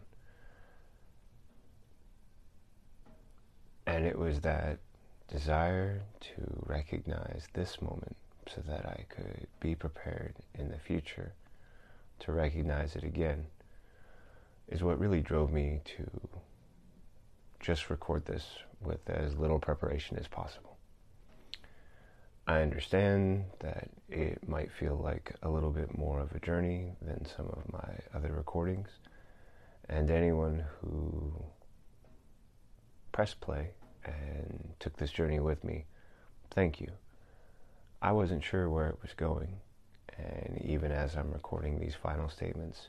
And 3.85 4.05
it 4.05 4.17
was 4.17 4.41
that 4.41 4.79
desire 5.27 6.01
to 6.19 6.63
recognize 6.65 7.47
this 7.53 7.81
moment 7.81 8.15
so 8.47 8.61
that 8.67 8.85
I 8.85 9.05
could 9.09 9.47
be 9.59 9.75
prepared 9.75 10.35
in 10.55 10.69
the 10.69 10.79
future 10.79 11.33
to 12.19 12.31
recognize 12.31 12.95
it 12.95 13.03
again 13.03 13.45
is 14.67 14.83
what 14.83 14.99
really 14.99 15.21
drove 15.21 15.51
me 15.51 15.81
to 15.85 16.09
just 17.67 17.89
record 17.89 18.25
this 18.25 18.47
with 18.79 19.09
as 19.09 19.35
little 19.35 19.59
preparation 19.59 20.17
as 20.17 20.25
possible. 20.25 20.77
I 22.47 22.61
understand 22.61 23.43
that 23.59 23.89
it 24.07 24.47
might 24.47 24.71
feel 24.71 24.95
like 24.95 25.35
a 25.43 25.49
little 25.49 25.71
bit 25.71 25.97
more 25.97 26.21
of 26.21 26.31
a 26.31 26.39
journey 26.39 26.93
than 27.01 27.25
some 27.25 27.47
of 27.47 27.69
my 27.73 27.89
other 28.15 28.31
recordings, 28.31 28.87
and 29.89 30.09
anyone 30.09 30.63
who 30.79 31.43
pressed 33.11 33.41
play 33.41 33.71
and 34.05 34.69
took 34.79 34.95
this 34.95 35.11
journey 35.11 35.41
with 35.41 35.61
me, 35.65 35.87
thank 36.51 36.79
you. 36.79 36.93
I 38.01 38.13
wasn't 38.13 38.45
sure 38.45 38.69
where 38.69 38.87
it 38.87 39.01
was 39.01 39.11
going, 39.11 39.57
and 40.17 40.61
even 40.63 40.93
as 40.93 41.17
I'm 41.17 41.33
recording 41.33 41.81
these 41.81 41.95
final 42.01 42.29
statements, 42.29 42.87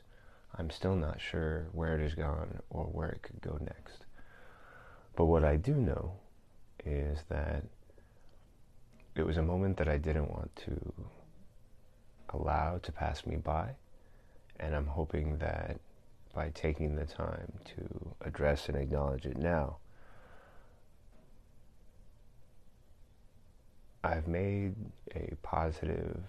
I'm 0.57 0.69
still 0.69 0.95
not 0.95 1.19
sure 1.19 1.67
where 1.73 1.99
it 1.99 2.01
has 2.01 2.15
gone 2.15 2.59
or 2.69 2.85
where 2.85 3.09
it 3.09 3.23
could 3.23 3.41
go 3.41 3.57
next. 3.59 4.05
But 5.19 5.25
what 5.25 5.43
I 5.43 5.57
do 5.57 5.73
know 5.73 6.13
is 6.85 7.19
that 7.27 7.65
it 9.15 9.23
was 9.23 9.35
a 9.35 9.41
moment 9.41 9.75
that 9.79 9.89
I 9.89 9.97
didn't 9.97 10.31
want 10.31 10.55
to 10.63 10.93
allow 12.29 12.77
to 12.77 12.91
pass 12.93 13.25
me 13.25 13.35
by. 13.35 13.71
And 14.61 14.73
I'm 14.73 14.87
hoping 14.87 15.39
that 15.39 15.81
by 16.33 16.51
taking 16.53 16.95
the 16.95 17.03
time 17.03 17.51
to 17.75 18.15
address 18.21 18.69
and 18.69 18.77
acknowledge 18.77 19.25
it 19.25 19.35
now, 19.35 19.79
I've 24.05 24.29
made 24.29 24.73
a 25.13 25.35
positive 25.43 26.23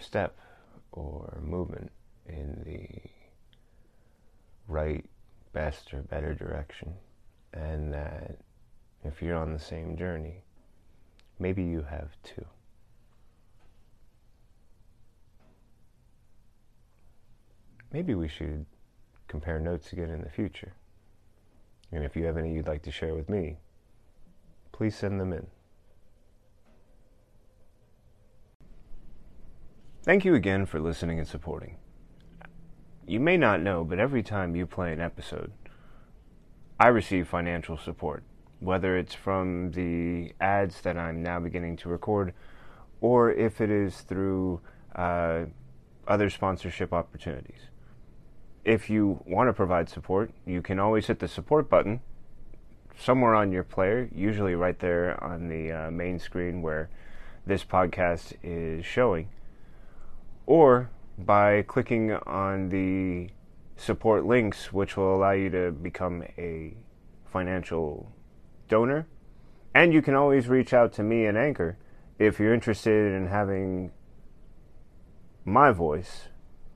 step 0.00 0.36
or 0.90 1.38
movement 1.40 1.92
in 2.26 2.64
the 2.66 3.10
right, 4.66 5.04
best, 5.52 5.92
or 5.92 6.02
better 6.02 6.34
direction, 6.34 6.94
and 7.52 7.92
that 7.92 8.38
if 9.04 9.20
you're 9.20 9.36
on 9.36 9.52
the 9.52 9.58
same 9.58 9.96
journey, 9.96 10.42
maybe 11.38 11.62
you 11.62 11.82
have 11.82 12.10
too. 12.22 12.44
Maybe 17.92 18.14
we 18.14 18.28
should 18.28 18.64
compare 19.28 19.60
notes 19.60 19.92
again 19.92 20.08
in 20.08 20.22
the 20.22 20.30
future. 20.30 20.72
And 21.90 22.04
if 22.04 22.16
you 22.16 22.24
have 22.24 22.38
any 22.38 22.54
you'd 22.54 22.66
like 22.66 22.82
to 22.82 22.90
share 22.90 23.14
with 23.14 23.28
me, 23.28 23.58
please 24.72 24.96
send 24.96 25.20
them 25.20 25.32
in. 25.32 25.46
Thank 30.04 30.24
you 30.24 30.34
again 30.34 30.66
for 30.66 30.80
listening 30.80 31.18
and 31.18 31.28
supporting. 31.28 31.76
You 33.06 33.20
may 33.20 33.36
not 33.36 33.60
know, 33.60 33.84
but 33.84 33.98
every 33.98 34.22
time 34.22 34.54
you 34.54 34.66
play 34.66 34.92
an 34.92 35.00
episode, 35.00 35.52
I 36.78 36.88
receive 36.88 37.28
financial 37.28 37.76
support, 37.76 38.22
whether 38.60 38.96
it's 38.96 39.14
from 39.14 39.72
the 39.72 40.32
ads 40.40 40.80
that 40.82 40.96
I'm 40.96 41.22
now 41.22 41.40
beginning 41.40 41.76
to 41.78 41.88
record, 41.88 42.32
or 43.00 43.32
if 43.32 43.60
it 43.60 43.70
is 43.70 44.02
through 44.02 44.60
uh, 44.94 45.46
other 46.06 46.30
sponsorship 46.30 46.92
opportunities. 46.92 47.68
If 48.64 48.88
you 48.88 49.22
want 49.26 49.48
to 49.48 49.52
provide 49.52 49.88
support, 49.88 50.30
you 50.46 50.62
can 50.62 50.78
always 50.78 51.06
hit 51.06 51.18
the 51.18 51.28
support 51.28 51.68
button 51.68 52.00
somewhere 52.96 53.34
on 53.34 53.50
your 53.50 53.64
player, 53.64 54.08
usually 54.14 54.54
right 54.54 54.78
there 54.78 55.22
on 55.22 55.48
the 55.48 55.72
uh, 55.72 55.90
main 55.90 56.20
screen 56.20 56.62
where 56.62 56.88
this 57.44 57.64
podcast 57.64 58.34
is 58.42 58.86
showing 58.86 59.28
or 60.46 60.90
by 61.26 61.62
clicking 61.62 62.12
on 62.12 62.68
the 62.68 63.30
support 63.76 64.24
links, 64.24 64.72
which 64.72 64.96
will 64.96 65.14
allow 65.16 65.32
you 65.32 65.50
to 65.50 65.72
become 65.72 66.22
a 66.38 66.74
financial 67.24 68.12
donor. 68.68 69.06
And 69.74 69.92
you 69.92 70.02
can 70.02 70.14
always 70.14 70.48
reach 70.48 70.72
out 70.72 70.92
to 70.94 71.02
me 71.02 71.26
and 71.26 71.36
Anchor 71.38 71.78
if 72.18 72.38
you're 72.38 72.54
interested 72.54 73.14
in 73.14 73.26
having 73.26 73.90
my 75.44 75.72
voice 75.72 76.28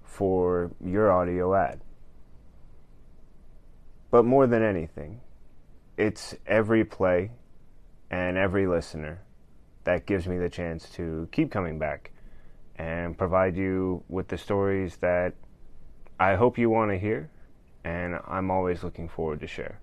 for 0.03 0.72
your 0.84 1.12
audio 1.12 1.55
ad. 1.55 1.80
But 4.11 4.24
more 4.24 4.47
than 4.47 4.62
anything, 4.62 5.20
it's 5.97 6.34
every 6.47 6.84
play 6.84 7.32
and 8.11 8.36
every 8.36 8.66
listener 8.66 9.22
that 9.84 10.07
gives 10.07 10.26
me 10.26 10.38
the 10.38 10.49
chance 10.49 10.88
to 10.90 11.28
keep 11.32 11.51
coming 11.51 11.78
back 11.78 12.12
and 12.78 13.16
provide 13.16 13.56
you 13.56 14.02
with 14.08 14.28
the 14.28 14.38
stories 14.38 14.96
that 14.98 15.34
I 16.20 16.34
hope 16.34 16.58
you 16.58 16.70
want 16.70 16.90
to 16.90 16.98
hear 16.98 17.30
and 17.84 18.18
I'm 18.26 18.50
always 18.50 18.82
looking 18.82 19.08
forward 19.08 19.40
to 19.40 19.46
share. 19.46 19.78